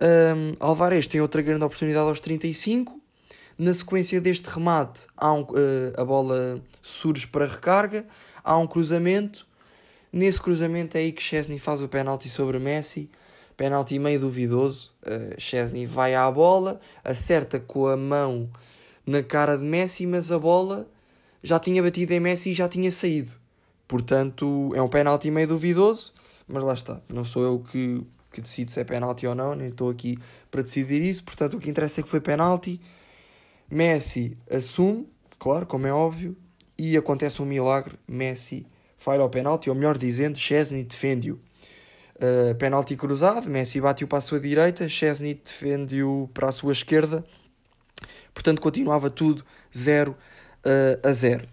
Um, 0.00 0.54
Alvarez 0.58 1.06
tem 1.06 1.20
outra 1.20 1.42
grande 1.42 1.64
oportunidade 1.64 2.08
aos 2.08 2.20
35. 2.20 3.01
Na 3.62 3.72
sequência 3.72 4.20
deste 4.20 4.50
remate, 4.50 5.06
há 5.16 5.32
um, 5.32 5.42
uh, 5.42 5.46
a 5.96 6.04
bola 6.04 6.60
surge 6.82 7.28
para 7.28 7.46
recarga, 7.46 8.04
há 8.42 8.58
um 8.58 8.66
cruzamento. 8.66 9.46
Nesse 10.12 10.42
cruzamento 10.42 10.96
é 10.96 11.02
aí 11.02 11.12
que 11.12 11.22
Chesney 11.22 11.60
faz 11.60 11.80
o 11.80 11.86
penalti 11.86 12.28
sobre 12.28 12.58
Messi. 12.58 13.08
Penalti 13.56 14.00
meio 14.00 14.18
duvidoso. 14.18 14.90
Uh, 15.06 15.40
Chesney 15.40 15.86
vai 15.86 16.12
à 16.12 16.28
bola, 16.28 16.80
acerta 17.04 17.60
com 17.60 17.86
a 17.86 17.96
mão 17.96 18.50
na 19.06 19.22
cara 19.22 19.56
de 19.56 19.62
Messi, 19.62 20.06
mas 20.06 20.32
a 20.32 20.40
bola 20.40 20.88
já 21.40 21.60
tinha 21.60 21.80
batido 21.80 22.12
em 22.14 22.18
Messi 22.18 22.50
e 22.50 22.54
já 22.54 22.68
tinha 22.68 22.90
saído. 22.90 23.30
Portanto, 23.86 24.72
é 24.74 24.82
um 24.82 24.88
penalti 24.88 25.30
meio 25.30 25.46
duvidoso, 25.46 26.12
mas 26.48 26.64
lá 26.64 26.74
está. 26.74 27.00
Não 27.08 27.24
sou 27.24 27.44
eu 27.44 27.60
que, 27.60 28.02
que 28.32 28.40
decido 28.40 28.72
se 28.72 28.80
é 28.80 28.82
penalti 28.82 29.24
ou 29.24 29.36
não, 29.36 29.54
nem 29.54 29.68
estou 29.68 29.88
aqui 29.88 30.18
para 30.50 30.62
decidir 30.62 31.00
isso. 31.00 31.22
Portanto, 31.22 31.58
o 31.58 31.60
que 31.60 31.70
interessa 31.70 32.00
é 32.00 32.02
que 32.02 32.08
foi 32.08 32.20
penalti. 32.20 32.80
Messi 33.72 34.36
assume, 34.50 35.08
claro, 35.38 35.64
como 35.64 35.86
é 35.86 35.92
óbvio, 35.92 36.36
e 36.76 36.94
acontece 36.94 37.40
um 37.40 37.46
milagre. 37.46 37.98
Messi 38.06 38.66
falha 38.98 39.24
o 39.24 39.30
penalti, 39.30 39.70
ou 39.70 39.74
melhor 39.74 39.96
dizendo, 39.96 40.38
Chesney 40.38 40.84
defende-o. 40.84 41.40
Uh, 42.16 42.54
penalti 42.56 42.94
cruzado, 42.94 43.48
Messi 43.48 43.80
bate-o 43.80 44.06
para 44.06 44.18
a 44.18 44.20
sua 44.20 44.38
direita, 44.38 44.86
Chesney 44.90 45.40
defende-o 45.42 46.28
para 46.34 46.50
a 46.50 46.52
sua 46.52 46.72
esquerda. 46.72 47.24
Portanto, 48.34 48.60
continuava 48.60 49.08
tudo 49.08 49.42
0 49.74 50.10
uh, 50.12 51.08
a 51.08 51.12
0. 51.14 51.48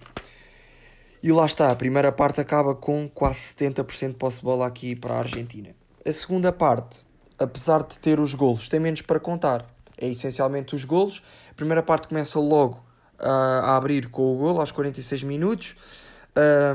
E 1.23 1.31
lá 1.31 1.45
está, 1.45 1.71
a 1.71 1.75
primeira 1.75 2.11
parte 2.11 2.41
acaba 2.41 2.75
com 2.75 3.07
quase 3.07 3.39
70% 3.55 4.09
de 4.09 4.15
posse 4.15 4.39
de 4.39 4.43
bola 4.43 4.67
aqui 4.67 4.93
para 4.93 5.13
a 5.13 5.19
Argentina. 5.19 5.69
A 6.05 6.11
segunda 6.11 6.51
parte, 6.51 6.99
apesar 7.37 7.81
de 7.83 7.97
ter 7.97 8.19
os 8.19 8.33
golos, 8.33 8.67
tem 8.67 8.81
menos 8.81 9.01
para 9.01 9.21
contar. 9.21 9.65
É 9.99 10.07
essencialmente 10.07 10.75
os 10.75 10.85
golos 10.85 11.21
primeira 11.59 11.83
parte 11.83 12.07
começa 12.07 12.39
logo 12.39 12.77
uh, 13.19 13.25
a 13.25 13.75
abrir 13.75 14.07
com 14.07 14.33
o 14.33 14.37
gol 14.37 14.61
aos 14.61 14.71
46 14.71 15.23
minutos. 15.23 15.75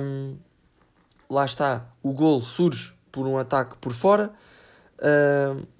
Um, 0.02 0.36
lá 1.30 1.46
está, 1.46 1.86
o 2.02 2.12
gol 2.12 2.42
surge 2.42 2.92
por 3.10 3.26
um 3.26 3.38
ataque 3.38 3.78
por 3.78 3.94
fora. 3.94 4.30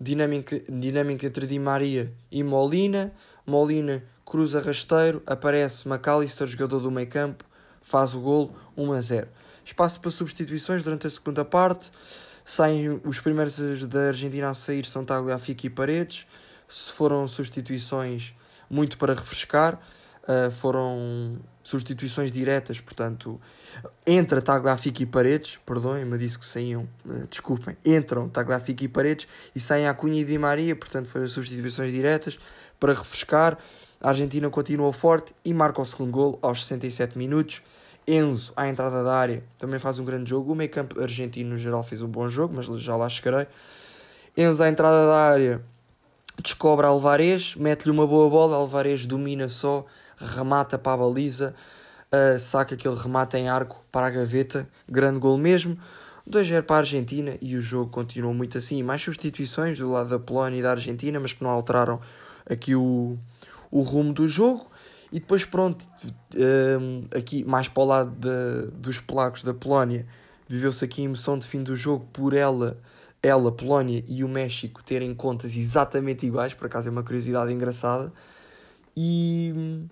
Dinâmica, 0.00 0.60
dinâmica 0.68 1.26
entre 1.26 1.46
Di 1.46 1.58
Maria 1.58 2.10
e 2.32 2.42
Molina. 2.42 3.12
Molina 3.46 4.02
cruza 4.24 4.60
rasteiro, 4.60 5.22
aparece 5.26 5.86
McAllister, 5.86 6.46
jogador 6.46 6.80
do 6.80 6.90
meio 6.90 7.06
campo, 7.06 7.44
faz 7.82 8.14
o 8.14 8.20
gol 8.20 8.56
1 8.74 8.92
a 8.92 9.00
0. 9.02 9.28
Espaço 9.64 10.00
para 10.00 10.10
substituições 10.10 10.82
durante 10.82 11.06
a 11.06 11.10
segunda 11.10 11.44
parte. 11.44 11.90
Saem 12.44 13.00
os 13.04 13.20
primeiros 13.20 13.58
da 13.86 14.08
Argentina 14.08 14.50
a 14.50 14.54
sair 14.54 14.86
são 14.86 15.04
Tagliafico 15.04 15.66
e 15.66 15.70
Paredes. 15.70 16.26
Se 16.74 16.90
foram 16.90 17.28
substituições 17.28 18.34
muito 18.68 18.98
para 18.98 19.14
refrescar. 19.14 19.78
Uh, 20.24 20.50
foram 20.50 21.38
substituições 21.62 22.32
diretas, 22.32 22.80
portanto, 22.80 23.38
entra 24.06 24.40
Tagliafico 24.40 25.02
e 25.02 25.06
Paredes, 25.06 25.58
perdoem-me, 25.66 26.16
disse 26.16 26.38
que 26.38 26.46
saíam, 26.46 26.88
uh, 27.04 27.26
desculpem, 27.28 27.76
entram 27.84 28.26
Tagliafico 28.26 28.84
e 28.84 28.88
Paredes 28.88 29.28
e 29.54 29.60
saem 29.60 29.86
a 29.86 29.92
Cunha 29.92 30.22
e 30.22 30.24
Di 30.24 30.38
Maria, 30.38 30.74
portanto, 30.74 31.08
foram 31.08 31.28
substituições 31.28 31.92
diretas 31.92 32.38
para 32.80 32.94
refrescar. 32.94 33.58
A 34.00 34.08
Argentina 34.08 34.48
continuou 34.48 34.92
forte 34.92 35.34
e 35.44 35.52
marca 35.52 35.80
o 35.80 35.86
segundo 35.86 36.10
gol 36.10 36.38
aos 36.40 36.64
67 36.64 37.18
minutos. 37.18 37.62
Enzo, 38.08 38.50
à 38.56 38.66
entrada 38.66 39.04
da 39.04 39.14
área, 39.14 39.44
também 39.58 39.78
faz 39.78 39.98
um 39.98 40.06
grande 40.06 40.30
jogo. 40.30 40.52
O 40.52 40.54
meio 40.54 40.70
campo 40.70 41.00
argentino, 41.00 41.50
no 41.50 41.58
geral, 41.58 41.84
fez 41.84 42.00
um 42.00 42.08
bom 42.08 42.28
jogo, 42.30 42.54
mas 42.56 42.66
já 42.80 42.96
lá 42.96 43.08
chegarei. 43.10 43.46
Enzo, 44.34 44.62
à 44.62 44.68
entrada 44.68 45.06
da 45.06 45.16
área, 45.16 45.62
descobre 46.42 46.86
Alvarez, 46.86 47.54
mete-lhe 47.56 47.90
uma 47.90 48.06
boa 48.06 48.28
bola, 48.28 48.56
Alvarez 48.56 49.06
domina 49.06 49.48
só, 49.48 49.86
remata 50.16 50.78
para 50.78 50.92
a 50.92 50.96
baliza, 50.96 51.54
uh, 52.12 52.38
saca 52.38 52.74
aquele 52.74 52.96
remate 52.96 53.36
em 53.36 53.48
arco 53.48 53.84
para 53.90 54.06
a 54.06 54.10
gaveta, 54.10 54.68
grande 54.88 55.18
gol 55.18 55.38
mesmo. 55.38 55.78
2-0 56.28 56.62
para 56.62 56.76
a 56.76 56.78
Argentina 56.78 57.36
e 57.40 57.54
o 57.54 57.60
jogo 57.60 57.90
continuou 57.90 58.32
muito 58.32 58.56
assim. 58.56 58.82
Mais 58.82 59.02
substituições 59.02 59.78
do 59.78 59.90
lado 59.90 60.08
da 60.08 60.18
Polónia 60.18 60.58
e 60.58 60.62
da 60.62 60.70
Argentina, 60.70 61.20
mas 61.20 61.34
que 61.34 61.42
não 61.42 61.50
alteraram 61.50 62.00
aqui 62.48 62.74
o, 62.74 63.18
o 63.70 63.82
rumo 63.82 64.12
do 64.12 64.26
jogo. 64.26 64.66
E 65.12 65.20
depois, 65.20 65.44
pronto, 65.44 65.84
ah, 66.34 67.18
aqui 67.18 67.44
mais 67.44 67.68
para 67.68 67.82
o 67.82 67.86
lado 67.86 68.10
de, 68.10 68.70
dos 68.72 69.00
polacos 69.00 69.42
da 69.42 69.52
Polónia, 69.52 70.06
viveu-se 70.48 70.84
aqui 70.84 71.02
a 71.02 71.04
emoção 71.04 71.38
de 71.38 71.46
fim 71.46 71.62
do 71.62 71.76
jogo 71.76 72.08
por 72.12 72.32
ela 72.32 72.78
ela, 73.24 73.50
Polónia 73.50 74.04
e 74.06 74.22
o 74.22 74.28
México 74.28 74.82
terem 74.84 75.14
contas 75.14 75.56
exatamente 75.56 76.26
iguais, 76.26 76.52
por 76.52 76.66
acaso 76.66 76.88
é 76.88 76.92
uma 76.92 77.02
curiosidade 77.02 77.50
engraçada. 77.50 78.12
E, 78.94 79.82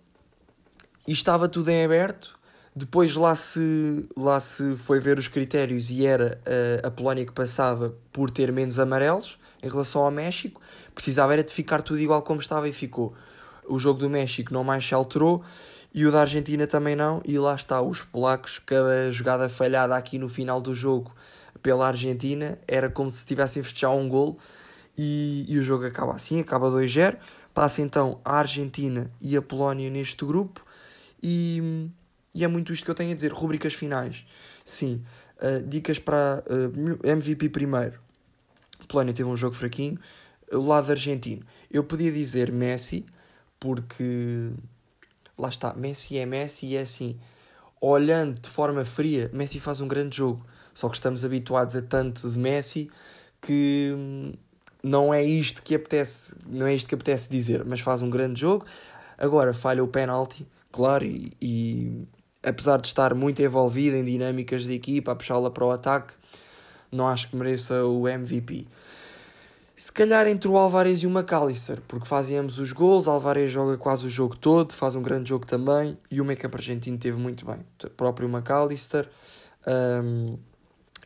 e 1.09 1.13
estava 1.13 1.49
tudo 1.49 1.71
em 1.71 1.83
aberto. 1.83 2.39
Depois 2.77 3.17
lá 3.17 3.35
se, 3.35 4.07
lá 4.15 4.39
se 4.39 4.77
foi 4.77 5.01
ver 5.01 5.19
os 5.19 5.29
critérios 5.29 5.91
e 5.91 6.05
era 6.05 6.39
a, 6.85 6.89
a 6.89 6.91
Polónia 6.91 7.25
que 7.25 7.33
passava 7.33 7.95
por 8.13 8.31
ter 8.31 8.53
menos 8.53 8.79
amarelos 8.79 9.39
em 9.63 9.69
relação 9.69 10.03
ao 10.03 10.11
México. 10.11 10.61
Precisava 10.95 11.33
era 11.33 11.43
de 11.43 11.55
ficar 11.55 11.81
tudo 11.81 12.01
igual 12.01 12.21
como 12.21 12.39
estava 12.39 12.69
e 12.69 12.73
ficou. 12.73 13.15
O 13.67 13.79
jogo 13.79 13.99
do 13.99 14.11
México 14.11 14.53
não 14.53 14.63
mais 14.63 14.87
se 14.87 14.95
alterou 14.95 15.43
e 15.95 16.05
o 16.05 16.13
da 16.13 16.21
Argentina 16.21 16.67
também 16.67 16.95
não. 16.95 17.23
E 17.25 17.39
lá 17.39 17.55
está, 17.55 17.81
os 17.81 18.03
polacos, 18.03 18.59
cada 18.59 19.11
jogada 19.11 19.49
falhada 19.49 19.97
aqui 19.97 20.19
no 20.19 20.29
final 20.29 20.61
do 20.61 20.75
jogo 20.75 21.15
pela 21.63 21.87
Argentina 21.87 22.59
era 22.67 22.91
como 22.91 23.11
se 23.11 23.25
tivessem 23.25 23.63
festejar 23.63 23.93
um 23.93 24.09
gol 24.09 24.39
e, 24.97 25.45
e 25.49 25.59
o 25.59 25.63
jogo 25.63 25.87
acaba 25.87 26.15
assim, 26.15 26.41
acaba 26.41 26.69
2-0. 26.71 27.17
Passa 27.55 27.83
então 27.83 28.21
a 28.25 28.39
Argentina 28.39 29.11
e 29.21 29.37
a 29.37 29.43
Polónia 29.43 29.89
neste 29.91 30.25
grupo 30.25 30.65
e, 31.23 31.89
e 32.35 32.45
é 32.45 32.49
muito 32.49 32.73
isto 32.73 32.85
que 32.85 32.91
eu 32.91 32.95
tenho 32.95 33.13
a 33.13 33.15
dizer. 33.15 33.33
Rubricas 33.33 33.75
finais, 33.75 34.27
sim. 34.65 35.03
Uh, 35.39 35.67
dicas 35.67 35.99
para 35.99 36.43
uh, 36.47 37.07
MVP 37.07 37.49
primeiro. 37.51 38.01
A 38.81 38.87
Polónia 38.87 39.15
teve 39.15 39.29
um 39.29 39.37
jogo 39.37 39.55
fraquinho. 39.55 39.99
O 40.51 40.61
lado 40.61 40.91
argentino, 40.91 41.43
eu 41.71 41.83
podia 41.85 42.13
dizer 42.13 42.53
Messi, 42.53 43.07
porque 43.59 44.51
lá 45.39 45.49
está, 45.49 45.73
Messi 45.73 46.19
é 46.19 46.27
Messi 46.27 46.67
e 46.67 46.77
é 46.77 46.83
assim. 46.83 47.19
Olhando 47.81 48.39
de 48.41 48.49
forma 48.49 48.85
fria, 48.85 49.31
Messi 49.33 49.59
faz 49.59 49.81
um 49.81 49.89
grande 49.89 50.17
jogo. 50.17 50.45
Só 50.75 50.89
que 50.89 50.97
estamos 50.97 51.25
habituados 51.25 51.77
a 51.77 51.83
tanto 51.83 52.29
de 52.29 52.39
Messi 52.39 52.91
que 53.41 53.93
hum, 53.95 54.33
não 54.83 55.13
é 55.13 55.23
isto 55.23 55.63
que 55.63 55.75
apetece, 55.75 56.35
não 56.47 56.67
é 56.67 56.75
isto 56.75 56.89
que 56.89 56.95
apetece 56.95 57.31
dizer, 57.31 57.65
mas 57.65 57.81
faz 57.81 58.03
um 58.03 58.11
grande 58.11 58.41
jogo. 58.41 58.65
Agora 59.19 59.53
falha 59.53 59.83
o 59.85 59.89
penalti, 59.89 60.47
claro, 60.71 61.05
e, 61.05 61.33
e 61.41 62.07
apesar 62.43 62.81
de 62.81 62.89
estar 62.89 63.15
muito 63.15 63.41
envolvido 63.43 63.97
em 63.97 64.05
dinâmicas 64.05 64.65
de 64.65 64.75
equipa, 64.75 65.13
a 65.13 65.15
puxá-la 65.15 65.51
para 65.51 65.65
o 65.65 65.71
ataque, 65.71 66.15
não 66.91 67.07
acho 67.09 67.29
que 67.29 67.37
mereça 67.37 67.85
o 67.85 68.09
MVP. 68.09 68.67
Se 69.77 69.91
calhar 69.91 70.29
entre 70.29 70.49
o 70.49 70.57
Alvarez 70.57 71.03
e 71.03 71.07
o 71.07 71.11
McAllister, 71.11 71.81
porque 71.89 72.07
fazem 72.07 72.37
ambos 72.37 72.59
os 72.59 72.71
gols, 72.73 73.09
Alvarez 73.09 73.51
joga 73.51 73.77
quase 73.77 74.07
o 74.07 74.11
jogo 74.11 74.37
todo, 74.37 74.73
faz 74.73 74.95
um 74.95 75.03
grande 75.03 75.31
jogo 75.31 75.47
também, 75.47 75.99
e 76.11 76.21
o 76.21 76.25
make-up 76.25 76.55
argentino 76.55 76.99
teve 76.99 77.17
muito 77.17 77.45
bem. 77.45 77.59
O 77.83 77.91
próprio 77.91 78.29
McAllister 78.29 79.09
um, 79.67 80.37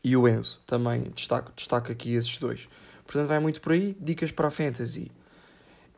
e 0.06 0.16
o 0.16 0.28
Enzo 0.28 0.60
também, 0.64 1.10
destaco, 1.16 1.50
destaco 1.56 1.90
aqui 1.90 2.14
esses 2.14 2.38
dois. 2.38 2.68
Portanto, 3.04 3.26
vai 3.26 3.40
muito 3.40 3.60
por 3.60 3.72
aí. 3.72 3.96
Dicas 4.00 4.30
para 4.30 4.46
a 4.46 4.50
Fantasy. 4.52 5.10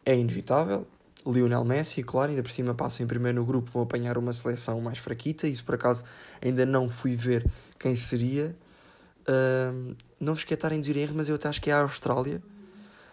É 0.03 0.16
inevitável. 0.16 0.87
Lionel 1.27 1.62
Messi, 1.62 2.03
claro, 2.03 2.31
ainda 2.31 2.42
por 2.42 2.51
cima 2.51 2.75
passam 2.75 3.05
em 3.05 3.07
primeiro 3.07 3.38
no 3.38 3.44
grupo, 3.44 3.71
vão 3.71 3.83
apanhar 3.83 4.16
uma 4.16 4.33
seleção 4.33 4.81
mais 4.81 4.97
fraquita. 4.97 5.47
Isso 5.47 5.62
por 5.62 5.75
acaso 5.75 6.07
ainda 6.40 6.64
não 6.64 6.88
fui 6.88 7.14
ver 7.14 7.44
quem 7.79 7.94
seria. 7.94 8.57
Não 10.18 10.33
vos 10.33 10.42
quero 10.42 10.55
estar 10.55 10.73
a 10.73 10.75
erro, 10.75 11.12
mas 11.14 11.29
eu 11.29 11.35
até 11.35 11.47
acho 11.47 11.61
que 11.61 11.68
é 11.68 11.75
a 11.75 11.83
Austrália. 11.83 12.42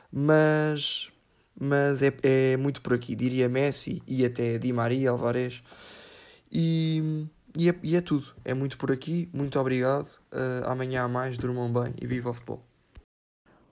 Mas, 0.10 1.10
mas 1.60 2.02
é, 2.02 2.14
é 2.24 2.56
muito 2.56 2.82
por 2.82 2.94
aqui. 2.94 3.18
Diria 3.18 3.50
Messi 3.50 4.02
e 4.08 4.24
até 4.24 4.58
Di 4.58 4.72
Maria, 4.72 5.10
Alvarez. 5.10 5.62
E, 6.50 7.28
e, 7.58 7.70
é, 7.70 7.76
e 7.82 7.96
é 7.96 8.02
tudo. 8.02 8.26
É 8.44 8.54
muito 8.54 8.78
por 8.78 8.92
aqui. 8.92 9.30
Muito 9.34 9.60
obrigado. 9.60 10.08
Uh, 10.32 10.68
amanhã 10.68 11.04
há 11.04 11.08
mais. 11.08 11.38
Durmam 11.38 11.72
bem 11.72 11.94
e 12.02 12.06
viva 12.06 12.30
o 12.30 12.34
futebol. 12.34 12.62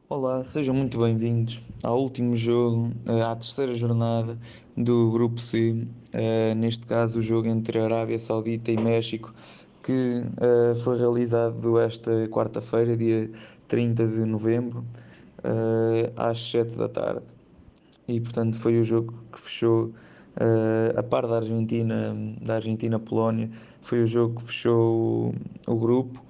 Olá, 0.09 0.43
sejam 0.43 0.75
muito 0.75 0.99
bem-vindos 0.99 1.61
ao 1.83 1.99
último 1.99 2.35
jogo, 2.35 2.91
eh, 3.07 3.21
à 3.23 3.35
terceira 3.35 3.73
jornada 3.73 4.37
do 4.77 5.11
Grupo 5.11 5.41
C, 5.41 5.87
eh, 6.11 6.53
neste 6.53 6.85
caso 6.85 7.19
o 7.19 7.23
jogo 7.23 7.47
entre 7.47 7.79
Arábia 7.79 8.19
Saudita 8.19 8.71
e 8.71 8.77
México, 8.77 9.33
que 9.81 10.21
foi 10.83 10.99
realizado 10.99 11.79
esta 11.79 12.27
quarta-feira, 12.27 12.95
dia 12.95 13.31
30 13.67 14.07
de 14.07 14.25
novembro, 14.25 14.85
às 16.15 16.39
7 16.51 16.77
da 16.77 16.89
tarde. 16.89 17.25
E 18.07 18.21
portanto 18.21 18.55
foi 18.59 18.79
o 18.79 18.83
jogo 18.83 19.15
que 19.31 19.41
fechou 19.41 19.93
a 20.95 21.03
par 21.03 21.27
da 21.27 21.37
Argentina, 21.37 22.15
da 22.41 22.55
Argentina-Polónia, 22.55 23.49
foi 23.81 24.03
o 24.03 24.07
jogo 24.07 24.35
que 24.35 24.43
fechou 24.43 25.33
o, 25.67 25.71
o 25.71 25.75
grupo. 25.75 26.23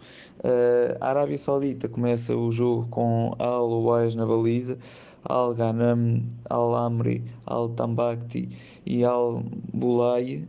Uh, 0.44 0.98
a 1.00 1.12
Arábia 1.12 1.38
Saudita 1.38 1.88
começa 1.88 2.36
o 2.36 2.52
jogo 2.52 2.86
com 2.89 3.34
Al-Wais 3.39 4.13
na 4.13 4.26
baliza, 4.26 4.78
Al-Ghanam, 5.24 6.28
Al-Amri, 6.50 7.24
Al-Tambakti 7.46 8.50
e 8.86 9.06
Al-Bulay 9.06 10.46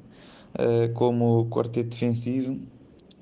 uh, 0.58 0.92
como 0.94 1.46
quarteto 1.46 1.90
defensivo. 1.90 2.58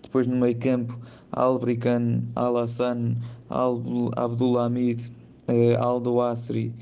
Depois 0.03 0.27
no 0.27 0.37
meio 0.37 0.57
campo, 0.57 0.99
Al-Brikan, 1.33 2.23
Al-Hassan, 2.37 3.19
Al-Abdulhamid, 3.51 5.11
uh, 5.49 5.79
Al-Dawasri 5.79 6.73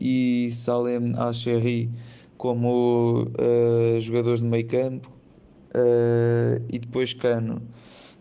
e 0.00 0.50
Salem 0.52 1.12
Al-Sherri 1.16 1.90
como 2.36 3.26
jogadores 4.00 4.40
de 4.40 4.46
meio 4.46 4.66
campo. 4.66 5.10
e 6.70 6.78
depois 6.78 7.12
Cano 7.14 7.62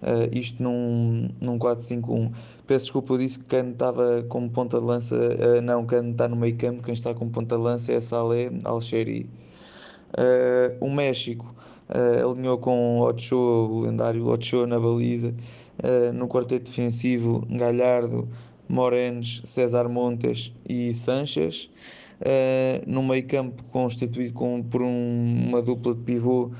Uh, 0.06 0.30
isto 0.38 0.62
num, 0.62 1.30
num 1.42 1.58
4-5-1. 1.58 2.32
Peço 2.68 2.86
desculpa, 2.86 3.14
eu 3.14 3.18
disse 3.18 3.40
que 3.40 3.46
Cano 3.46 3.72
estava 3.72 4.24
como 4.30 4.50
ponta 4.52 4.80
de 4.80 4.86
lança. 4.86 5.16
Uh, 5.16 5.62
não, 5.64 5.84
Cano 5.86 6.12
está 6.12 6.28
no 6.28 6.36
meio 6.36 6.56
campo. 6.56 6.84
Quem 6.84 6.94
está 6.94 7.14
como 7.16 7.32
ponta 7.32 7.56
de 7.56 7.64
lança 7.64 7.92
é 7.92 8.00
Salé 8.00 8.52
Alcheri. 8.66 9.28
Uh, 10.12 10.86
o 10.86 10.92
México 10.92 11.56
uh, 11.90 12.30
alinhou 12.30 12.60
com 12.60 13.00
Ochoa, 13.00 13.68
o 13.68 13.82
lendário 13.82 14.28
Ochoa 14.28 14.68
na 14.68 14.80
baliza. 14.80 15.34
no 16.14 16.28
quarteto 16.28 16.70
defensivo, 16.70 17.46
Galhardo, 17.50 18.28
Morenes, 18.68 19.42
César 19.46 19.88
Montes 19.90 20.52
e 20.68 20.94
Sanches. 20.94 21.70
no 22.88 23.04
meio 23.04 23.26
campo, 23.28 23.64
constituído 23.66 24.34
com, 24.34 24.64
por 24.64 24.82
um, 24.82 25.48
uma 25.48 25.62
dupla 25.62 25.94
de 25.94 26.02
pivô 26.02 26.52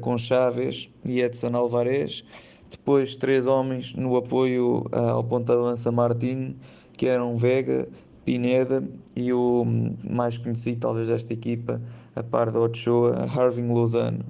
com 0.00 0.16
Chaves 0.16 0.88
e 1.04 1.20
Edson 1.20 1.54
Alvarez. 1.54 2.24
Depois, 2.70 3.16
três 3.16 3.46
homens 3.46 3.94
no 3.94 4.16
apoio 4.16 4.84
ah, 4.92 5.12
ao 5.12 5.24
ponta 5.24 5.54
de 5.54 5.60
lança 5.60 5.92
Martin, 5.92 6.56
que 6.96 7.06
eram 7.06 7.36
Vega, 7.38 7.88
Pineda 8.24 8.82
e 9.14 9.32
o 9.32 9.64
mais 10.08 10.36
conhecido, 10.36 10.80
talvez, 10.80 11.08
desta 11.08 11.32
equipa, 11.32 11.80
a 12.16 12.22
par 12.24 12.50
da 12.50 12.60
Ochoa, 12.60 13.28
Harving 13.32 13.68
Lozano. 13.68 14.24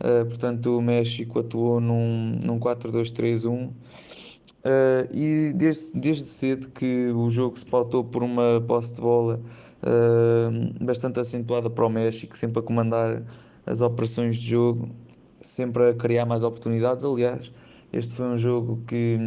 Uh, 0.00 0.26
portanto, 0.26 0.78
o 0.78 0.82
México 0.82 1.40
atuou 1.40 1.80
num, 1.80 2.38
num 2.42 2.58
4-2-3-1. 2.58 3.70
Uh, 4.64 5.10
e 5.12 5.52
desde, 5.52 5.98
desde 5.98 6.28
cedo 6.28 6.70
que 6.70 7.08
o 7.10 7.28
jogo 7.28 7.58
se 7.58 7.66
pautou 7.66 8.04
por 8.04 8.22
uma 8.22 8.60
posse 8.60 8.94
de 8.94 9.00
bola 9.00 9.40
uh, 9.82 10.84
bastante 10.84 11.18
acentuada 11.18 11.68
para 11.68 11.84
o 11.84 11.88
México, 11.88 12.36
sempre 12.36 12.60
a 12.60 12.62
comandar 12.62 13.24
as 13.66 13.80
operações 13.80 14.36
de 14.36 14.50
jogo, 14.50 14.88
sempre 15.36 15.90
a 15.90 15.94
criar 15.94 16.26
mais 16.26 16.44
oportunidades. 16.44 17.04
Aliás, 17.04 17.52
este 17.92 18.14
foi 18.14 18.26
um 18.26 18.38
jogo 18.38 18.80
que, 18.86 19.18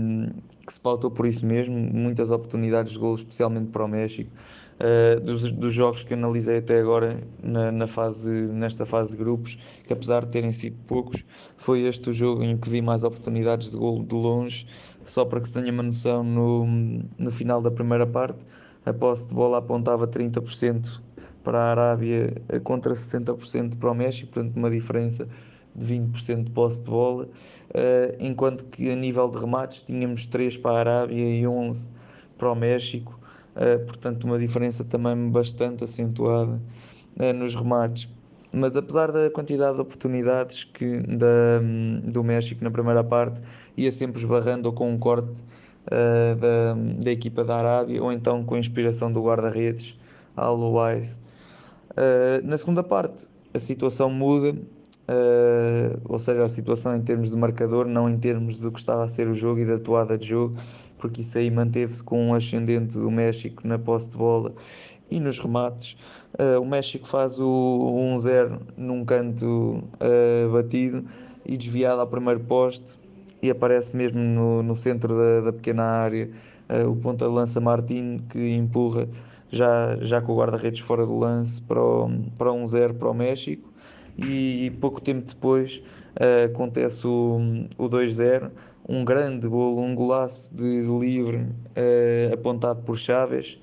que 0.65 0.74
se 0.74 0.80
pautou 0.80 1.12
por 1.12 1.28
isso 1.28 1.45
mesmo, 1.45 1.76
muitas 1.76 2.32
oportunidades 2.32 2.93
de 2.93 3.00
gol, 3.00 3.15
especialmente 3.15 3.67
para 3.67 3.86
o 3.86 3.88
México. 3.88 4.32
Uh, 4.76 5.21
dos, 5.21 5.52
dos, 5.54 5.74
jogos 5.74 6.04
que 6.04 6.13
analisei 6.13 6.58
até 6.58 6.82
agora 6.82 7.24
na, 7.41 7.71
na, 7.71 7.88
fase, 7.88 8.30
nesta 8.30 8.86
fase 8.86 9.12
de 9.12 9.17
grupos, 9.17 9.58
que 9.88 9.93
apesar 9.93 10.26
de 10.26 10.32
terem 10.32 10.52
sido 10.52 10.76
poucos, 10.86 11.24
foi 11.56 11.84
este 11.84 12.10
o 12.10 12.13
jogo 12.13 12.43
em 12.43 12.58
que 12.58 12.69
vi 12.69 12.82
mais 12.82 13.04
oportunidades 13.04 13.71
de 13.71 13.78
gol 13.78 14.04
de 14.04 14.13
longe. 14.13 14.67
Só 15.06 15.24
para 15.24 15.39
que 15.39 15.48
se 15.48 15.54
tenha 15.54 15.72
uma 15.72 15.84
noção, 15.84 16.24
no, 16.24 16.65
no 16.65 17.32
final 17.32 17.62
da 17.62 17.72
primeira 17.72 18.06
parte, 18.06 18.46
a 18.86 18.94
posse 18.94 19.28
de 19.28 19.34
bola 19.34 19.60
apontava 19.60 20.08
30% 20.08 21.02
para 21.44 21.60
a 21.60 21.72
Arábia 21.72 22.34
contra 22.63 22.94
60% 22.94 23.78
para 23.78 23.91
o 23.91 23.94
México, 23.94 24.34
portanto, 24.34 24.58
uma 24.58 24.70
diferença 24.70 25.28
de 25.76 25.86
20% 25.86 26.46
de 26.46 26.52
posse 26.52 26.82
de 26.82 26.89
bola, 26.89 27.26
uh, 27.26 27.30
enquanto 28.20 28.65
que 28.65 28.89
a 28.89 28.96
nível 28.96 29.30
de 29.30 29.38
remates 29.38 29.84
tínhamos 29.84 30.26
3 30.26 30.58
para 30.58 30.72
a 30.72 30.80
Arábia 30.80 31.24
e 31.24 31.48
11 31.48 31.88
para 32.38 32.52
o 32.52 32.56
México, 32.56 33.20
uh, 33.56 33.86
portanto 33.86 34.24
uma 34.24 34.39
diferença 34.39 34.84
também 34.84 35.30
bastante 35.30 35.84
acentuada 35.84 36.60
nos 37.36 37.56
remates. 37.56 38.10
Mas 38.54 38.76
apesar 38.76 39.12
da 39.12 39.30
quantidade 39.30 39.76
de 39.76 39.82
oportunidades 39.82 40.65
que 40.65 40.98
da, 40.98 41.60
do 42.04 42.24
México 42.24 42.63
na 42.63 42.72
primeira 42.72 43.04
parte, 43.04 43.41
ia 43.78 43.92
sempre 43.92 44.20
esbarrando 44.20 44.70
ou 44.70 44.74
com 44.74 44.90
um 44.92 44.98
corte 44.98 45.44
da, 46.40 46.74
da 47.04 47.12
equipa 47.12 47.44
da 47.44 47.58
Arábia, 47.58 48.02
ou 48.02 48.12
então 48.12 48.44
com 48.44 48.56
a 48.56 48.60
inspiração 48.60 49.14
do 49.14 49.22
guarda-redes, 49.22 49.96
Al 50.36 50.60
Wise. 50.74 51.20
na 52.44 52.58
segunda 52.58 52.82
parte, 52.82 53.28
a 53.54 53.60
situação 53.60 54.10
muda 54.10 54.56
Uh, 55.08 56.02
ou 56.06 56.18
seja, 56.18 56.44
a 56.44 56.50
situação 56.50 56.96
em 56.96 57.02
termos 57.02 57.30
de 57.30 57.38
marcador, 57.38 57.86
não 57.86 58.10
em 58.10 58.18
termos 58.18 58.58
do 58.58 58.72
que 58.72 58.80
estava 58.80 59.04
a 59.04 59.08
ser 59.08 59.28
o 59.28 59.36
jogo 59.36 59.60
e 59.60 59.66
da 59.66 59.76
atuada 59.76 60.18
de 60.18 60.30
jogo, 60.30 60.56
porque 60.98 61.22
isso 61.22 61.38
aí 61.38 61.52
manteve-se 61.52 62.04
com 62.04 62.30
um 62.30 62.34
ascendente 62.34 62.98
do 62.98 63.12
México 63.12 63.68
na 63.68 63.78
posse 63.78 64.10
de 64.10 64.18
bola 64.18 64.52
e 65.12 65.20
nos 65.20 65.38
remates. 65.38 65.96
Uh, 66.40 66.60
o 66.60 66.66
México 66.66 67.08
faz 67.08 67.40
o 67.40 68.16
1-0 68.18 68.60
num 68.78 69.06
canto 69.06 69.84
uh, 69.84 70.52
batido 70.52 71.06
e 71.46 71.56
desviado 71.56 72.02
ao 72.02 72.08
primeiro 72.08 72.40
poste 72.40 72.98
e 73.45 73.51
aparece 73.51 73.95
mesmo 73.95 74.19
no, 74.19 74.63
no 74.63 74.75
centro 74.75 75.15
da, 75.15 75.41
da 75.41 75.53
pequena 75.53 75.84
área 75.84 76.29
uh, 76.69 76.89
o 76.89 76.95
ponta 76.95 77.25
de 77.25 77.31
lança 77.31 77.62
Martin 77.62 78.19
que 78.29 78.55
empurra 78.55 79.08
já, 79.51 79.97
já 80.01 80.21
com 80.21 80.34
o 80.34 80.38
guarda-redes 80.38 80.79
fora 80.79 81.05
do 81.05 81.17
lance 81.17 81.62
para, 81.62 81.81
o, 81.81 82.10
para 82.38 82.51
1-0 82.51 82.95
para 82.95 83.10
o 83.10 83.13
México. 83.13 83.71
E 84.17 84.71
pouco 84.79 85.01
tempo 85.01 85.25
depois 85.27 85.84
uh, 86.15 86.45
acontece 86.45 87.05
o, 87.05 87.38
o 87.77 87.89
2-0, 87.89 88.49
um 88.88 89.05
grande 89.05 89.47
golo, 89.47 89.81
um 89.81 89.93
golaço 89.93 90.55
de, 90.55 90.84
de 90.84 90.99
livre 90.99 91.38
uh, 91.38 92.34
apontado 92.34 92.81
por 92.81 92.97
Chaves, 92.97 93.60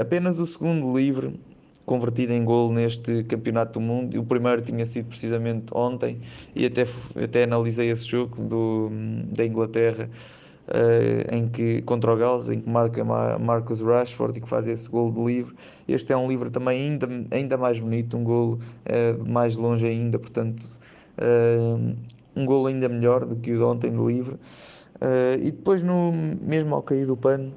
apenas 0.00 0.40
o 0.40 0.46
segundo 0.46 0.98
livre 0.98 1.38
convertido 1.86 2.32
em 2.32 2.44
golo 2.44 2.72
neste 2.72 3.24
Campeonato 3.24 3.74
do 3.74 3.80
Mundo. 3.80 4.18
O 4.18 4.24
primeiro 4.24 4.62
tinha 4.62 4.86
sido 4.86 5.08
precisamente 5.08 5.66
ontem 5.74 6.20
e 6.54 6.66
até, 6.66 6.84
até 7.22 7.44
analisei 7.44 7.90
esse 7.90 8.06
jogo 8.06 8.42
do, 8.42 8.90
da 9.34 9.44
Inglaterra 9.44 10.08
uh, 10.68 11.34
em 11.34 11.48
que, 11.48 11.82
contra 11.82 12.12
o 12.12 12.16
Gales, 12.16 12.48
em 12.48 12.60
que 12.60 12.68
marca 12.68 13.04
Marcus 13.04 13.80
Rashford 13.80 14.38
e 14.38 14.42
que 14.42 14.48
faz 14.48 14.66
esse 14.66 14.88
gol 14.88 15.12
de 15.12 15.20
livre. 15.22 15.54
Este 15.86 16.12
é 16.12 16.16
um 16.16 16.28
livre 16.28 16.50
também 16.50 16.80
ainda, 16.80 17.08
ainda 17.30 17.58
mais 17.58 17.80
bonito, 17.80 18.16
um 18.16 18.24
gol 18.24 18.54
uh, 18.54 19.28
mais 19.28 19.56
longe 19.56 19.86
ainda, 19.86 20.18
portanto, 20.18 20.66
uh, 21.18 21.94
um 22.36 22.46
gol 22.46 22.66
ainda 22.66 22.88
melhor 22.88 23.24
do 23.24 23.36
que 23.36 23.52
o 23.52 23.56
de 23.56 23.62
ontem 23.62 23.90
de 23.90 24.02
livre. 24.02 24.36
e 25.40 25.50
depois, 25.50 25.82
no, 25.82 26.10
mesmo 26.40 26.74
ao 26.74 26.82
cair 26.82 27.06
do 27.06 27.16
pano, 27.16 27.52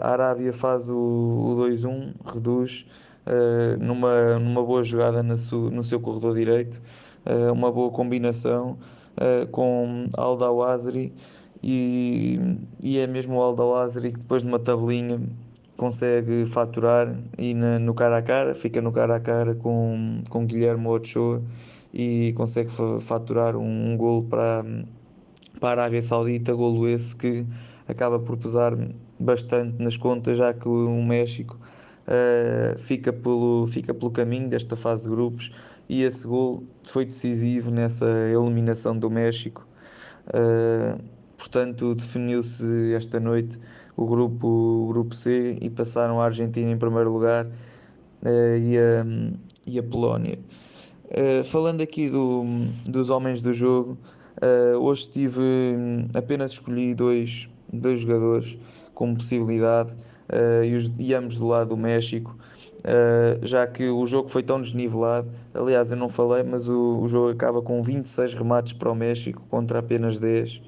a 0.00 0.10
Arábia 0.10 0.52
faz 0.52 0.88
o, 0.88 0.94
o 0.94 1.56
2-1, 1.56 2.14
reduz. 2.24 2.84
Uh, 3.26 3.76
numa, 3.82 4.38
numa 4.38 4.62
boa 4.62 4.84
jogada 4.84 5.20
no 5.20 5.36
seu, 5.36 5.70
no 5.70 5.82
seu 5.82 5.98
corredor 5.98 6.34
direito, 6.34 6.80
uh, 7.26 7.52
uma 7.52 7.72
boa 7.72 7.90
combinação 7.90 8.78
uh, 9.16 9.46
com 9.48 10.06
Alda 10.16 10.50
Wazri 10.52 11.12
e, 11.62 12.38
e 12.80 12.98
é 12.98 13.06
mesmo 13.08 13.36
o 13.36 13.42
Alda 13.42 13.64
Lázaro 13.64 14.12
que 14.12 14.20
depois 14.20 14.42
de 14.42 14.48
uma 14.48 14.58
tabelinha 14.58 15.20
consegue 15.76 16.46
faturar 16.46 17.18
e 17.36 17.54
na, 17.54 17.78
no 17.78 17.92
cara 17.92 18.18
a 18.18 18.22
cara, 18.22 18.54
fica 18.54 18.80
no 18.80 18.92
cara 18.92 19.16
a 19.16 19.20
cara 19.20 19.54
com, 19.54 20.22
com 20.30 20.46
Guilherme 20.46 20.86
Ochoa 20.86 21.42
e 21.92 22.32
consegue 22.36 22.70
faturar 23.00 23.56
um, 23.56 23.92
um 23.92 23.96
golo 23.96 24.24
para, 24.24 24.64
para 25.60 25.82
a 25.82 25.84
Arábia 25.84 26.02
Saudita, 26.02 26.54
golo 26.54 26.88
esse 26.88 27.16
que 27.16 27.44
acaba 27.88 28.18
por 28.18 28.36
pesar 28.36 28.76
bastante 29.18 29.82
nas 29.82 29.96
contas, 29.96 30.38
já 30.38 30.52
que 30.54 30.68
o 30.68 31.02
México 31.02 31.58
uh, 32.06 32.78
fica, 32.78 33.12
pelo, 33.12 33.66
fica 33.68 33.92
pelo 33.92 34.10
caminho 34.10 34.48
desta 34.48 34.76
fase 34.76 35.04
de 35.04 35.10
grupos 35.10 35.50
e 35.88 36.02
esse 36.02 36.26
golo 36.26 36.64
foi 36.84 37.04
decisivo 37.04 37.70
nessa 37.70 38.06
eliminação 38.30 38.98
do 38.98 39.10
México. 39.10 39.66
Uh, 40.28 41.16
Portanto, 41.36 41.94
definiu-se 41.94 42.94
esta 42.94 43.20
noite 43.20 43.58
o 43.96 44.06
grupo, 44.06 44.48
o 44.48 44.88
grupo 44.88 45.14
C 45.14 45.56
e 45.60 45.68
passaram 45.68 46.20
a 46.20 46.24
Argentina 46.24 46.70
em 46.70 46.78
primeiro 46.78 47.12
lugar 47.12 47.44
uh, 47.46 48.56
e, 48.58 48.78
a, 48.78 49.04
e 49.66 49.78
a 49.78 49.82
Polónia. 49.82 50.38
Uh, 51.04 51.44
falando 51.44 51.82
aqui 51.82 52.08
do, 52.08 52.42
dos 52.86 53.10
homens 53.10 53.42
do 53.42 53.52
jogo, 53.52 53.98
hoje 54.80 55.08
tive 55.08 55.40
apenas 56.14 56.52
escolhi 56.52 56.94
dois, 56.94 57.48
dois 57.72 58.00
jogadores 58.00 58.58
como 58.94 59.16
possibilidade 59.16 59.94
e, 60.64 60.74
os, 60.74 60.90
e 60.98 61.14
ambos 61.14 61.38
do 61.38 61.46
lado 61.46 61.68
do 61.68 61.76
México. 61.76 62.36
Uh, 62.86 63.44
já 63.44 63.66
que 63.66 63.88
o 63.88 64.06
jogo 64.06 64.28
foi 64.28 64.44
tão 64.44 64.62
desnivelado. 64.62 65.28
Aliás, 65.52 65.90
eu 65.90 65.96
não 65.96 66.08
falei, 66.08 66.44
mas 66.44 66.68
o, 66.68 67.00
o 67.00 67.08
jogo 67.08 67.30
acaba 67.30 67.60
com 67.60 67.82
26 67.82 68.34
remates 68.34 68.72
para 68.74 68.90
o 68.90 68.94
México 68.94 69.42
contra 69.50 69.80
apenas 69.80 70.20
10 70.20 70.62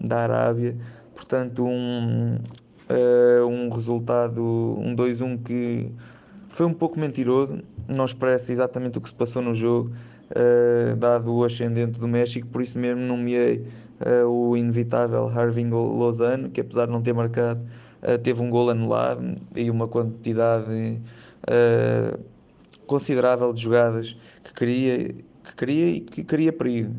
da 0.00 0.20
Arábia. 0.20 0.74
Portanto, 1.14 1.66
um, 1.66 2.36
uh, 2.36 3.46
um 3.46 3.68
resultado, 3.68 4.42
um 4.42 4.96
2-1 4.96 5.42
que 5.42 5.92
foi 6.48 6.64
um 6.64 6.72
pouco 6.72 6.98
mentiroso, 6.98 7.60
não 7.86 8.06
expressa 8.06 8.50
exatamente 8.50 8.96
o 8.96 9.00
que 9.02 9.08
se 9.10 9.14
passou 9.14 9.42
no 9.42 9.54
jogo, 9.54 9.90
uh, 10.30 10.96
dado 10.96 11.34
o 11.34 11.44
ascendente 11.44 12.00
do 12.00 12.08
México, 12.08 12.46
por 12.48 12.62
isso 12.62 12.78
mesmo 12.78 13.02
nomeei 13.02 13.66
uh, 14.00 14.26
o 14.28 14.56
inevitável 14.56 15.28
Harving 15.28 15.70
Lozano, 15.70 16.50
que 16.50 16.60
apesar 16.60 16.86
de 16.86 16.92
não 16.92 17.02
ter 17.02 17.12
marcado, 17.12 17.60
teve 18.22 18.40
um 18.40 18.48
gol 18.48 18.70
anulado 18.70 19.34
e 19.56 19.68
uma 19.68 19.88
quantidade 19.88 21.02
considerável 22.86 23.52
de 23.52 23.62
jogadas 23.62 24.16
que 24.44 24.54
queria, 24.54 25.08
que 25.08 25.54
queria 25.56 25.86
e 25.86 26.00
que 26.00 26.24
queria 26.24 26.52
perigo. 26.52 26.94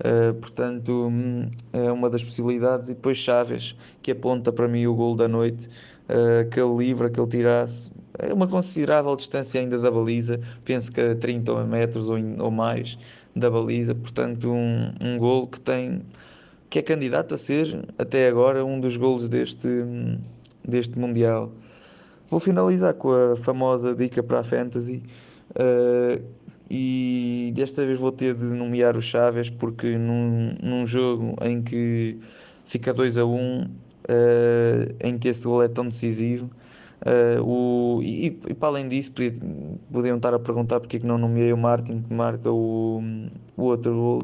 Uh, 0.00 0.34
portanto, 0.34 1.08
hum, 1.08 1.48
é 1.72 1.92
uma 1.92 2.10
das 2.10 2.24
possibilidades. 2.24 2.90
E 2.90 2.94
depois 2.94 3.18
Chaves, 3.18 3.76
que 4.02 4.10
aponta 4.10 4.52
para 4.52 4.66
mim 4.66 4.86
o 4.86 4.94
gol 4.94 5.14
da 5.14 5.28
noite, 5.28 5.68
uh, 6.08 6.40
aquele 6.40 6.76
livre, 6.76 7.06
aquele 7.06 7.28
tiraço, 7.28 7.92
é 8.18 8.32
uma 8.32 8.46
considerável 8.46 9.14
distância 9.16 9.60
ainda 9.60 9.78
da 9.78 9.90
baliza, 9.90 10.40
penso 10.64 10.92
que 10.92 11.00
a 11.00 11.14
30 11.14 11.64
metros 11.64 12.08
ou, 12.08 12.18
ou 12.38 12.50
mais 12.50 12.98
da 13.34 13.50
baliza. 13.50 13.94
Portanto, 13.94 14.50
um, 14.50 14.92
um 15.00 15.18
gol 15.18 15.46
que 15.46 15.60
tem 15.60 16.02
que 16.72 16.78
é 16.78 16.82
candidato 16.82 17.34
a 17.34 17.36
ser 17.36 17.86
até 17.98 18.26
agora 18.26 18.64
um 18.64 18.80
dos 18.80 18.96
golos 18.96 19.28
deste, 19.28 19.68
deste 20.66 20.98
Mundial. 20.98 21.52
Vou 22.30 22.40
finalizar 22.40 22.94
com 22.94 23.12
a 23.12 23.36
famosa 23.36 23.94
dica 23.94 24.22
para 24.22 24.40
a 24.40 24.44
Fantasy. 24.44 25.02
Uh, 25.50 26.24
e 26.70 27.52
desta 27.54 27.84
vez 27.84 27.98
vou 27.98 28.10
ter 28.10 28.34
de 28.34 28.44
nomear 28.44 28.96
o 28.96 29.02
Chaves 29.02 29.50
porque 29.50 29.98
num, 29.98 30.54
num 30.62 30.86
jogo 30.86 31.36
em 31.42 31.60
que 31.60 32.18
fica 32.64 32.94
2 32.94 33.18
a 33.18 33.26
1 33.26 33.36
um, 33.36 33.64
uh, 33.64 33.66
em 35.04 35.18
que 35.18 35.28
esse 35.28 35.42
gol 35.42 35.62
é 35.62 35.68
tão 35.68 35.84
decisivo 35.84 36.50
uh, 37.04 37.42
o, 37.42 38.00
e, 38.02 38.28
e, 38.48 38.54
para 38.54 38.68
além 38.68 38.88
disso 38.88 39.12
podiam 39.92 40.16
estar 40.16 40.32
a 40.32 40.38
perguntar 40.38 40.80
porque 40.80 40.96
é 40.96 41.00
que 41.00 41.06
não 41.06 41.18
nomeei 41.18 41.52
o 41.52 41.58
Martin 41.58 42.00
que 42.00 42.14
marca 42.14 42.50
o, 42.50 43.02
o 43.58 43.62
outro 43.64 43.92
gol 43.92 44.22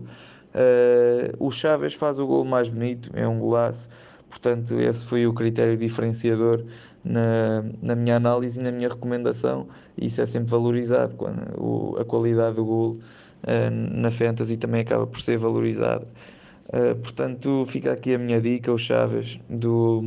uh, 0.59 1.37
o 1.39 1.51
Chaves 1.51 1.95
faz 1.95 2.19
o 2.19 2.27
gol 2.27 2.45
mais 2.45 2.69
bonito 2.69 3.11
é 3.15 3.27
um 3.27 3.39
golaço 3.39 3.89
portanto 4.29 4.75
esse 4.75 5.07
foi 5.07 5.27
o 5.27 5.33
critério 5.33 5.77
diferenciador 5.77 6.65
na, 7.05 7.65
na 7.83 7.97
minha 7.97 8.17
análise 8.17 8.61
e 8.61 8.63
na 8.63 8.71
minha 8.71 8.89
recomendação. 8.89 9.69
Isso 9.97 10.21
é 10.21 10.27
sempre 10.27 10.51
valorizado, 10.51 11.15
quando 11.15 11.41
o, 11.59 11.97
a 11.99 12.05
qualidade 12.05 12.57
do 12.57 12.65
gol 12.65 12.93
uh, 12.93 13.71
na 13.71 14.11
Fantasy 14.11 14.57
também 14.57 14.83
acaba 14.83 15.07
por 15.07 15.21
ser 15.21 15.39
valorizada. 15.39 16.07
Uh, 16.69 16.95
portanto, 16.97 17.65
fica 17.67 17.93
aqui 17.93 18.15
a 18.15 18.19
minha 18.19 18.41
dica, 18.41 18.73
o 18.73 18.79
Chaves, 18.79 19.39
do, 19.49 20.03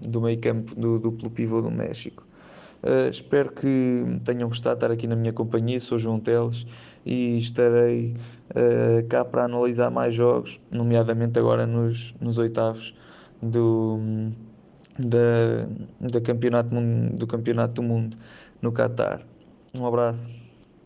do 0.00 0.20
meio 0.20 0.40
campo 0.40 0.74
do 0.74 0.98
duplo 0.98 1.30
pivô 1.30 1.60
do 1.60 1.70
México. 1.70 2.26
Uh, 2.82 3.10
espero 3.10 3.50
que 3.52 4.20
tenham 4.24 4.48
gostado 4.48 4.76
de 4.76 4.84
estar 4.84 4.94
aqui 4.94 5.06
na 5.06 5.16
minha 5.16 5.32
companhia. 5.32 5.80
Sou 5.80 5.98
João 5.98 6.20
Teles 6.20 6.64
e 7.04 7.38
estarei 7.38 8.14
uh, 8.50 9.06
cá 9.08 9.24
para 9.24 9.44
analisar 9.44 9.90
mais 9.90 10.14
jogos, 10.14 10.60
nomeadamente 10.70 11.38
agora 11.38 11.66
nos, 11.66 12.14
nos 12.20 12.38
oitavos 12.38 12.94
do, 13.42 13.98
da, 14.98 15.66
da 16.00 16.20
campeonato, 16.20 16.70
do 17.16 17.26
Campeonato 17.26 17.74
do 17.74 17.82
Mundo 17.82 18.16
no 18.62 18.72
Qatar. 18.72 19.22
Um 19.76 19.86
abraço. 19.86 20.37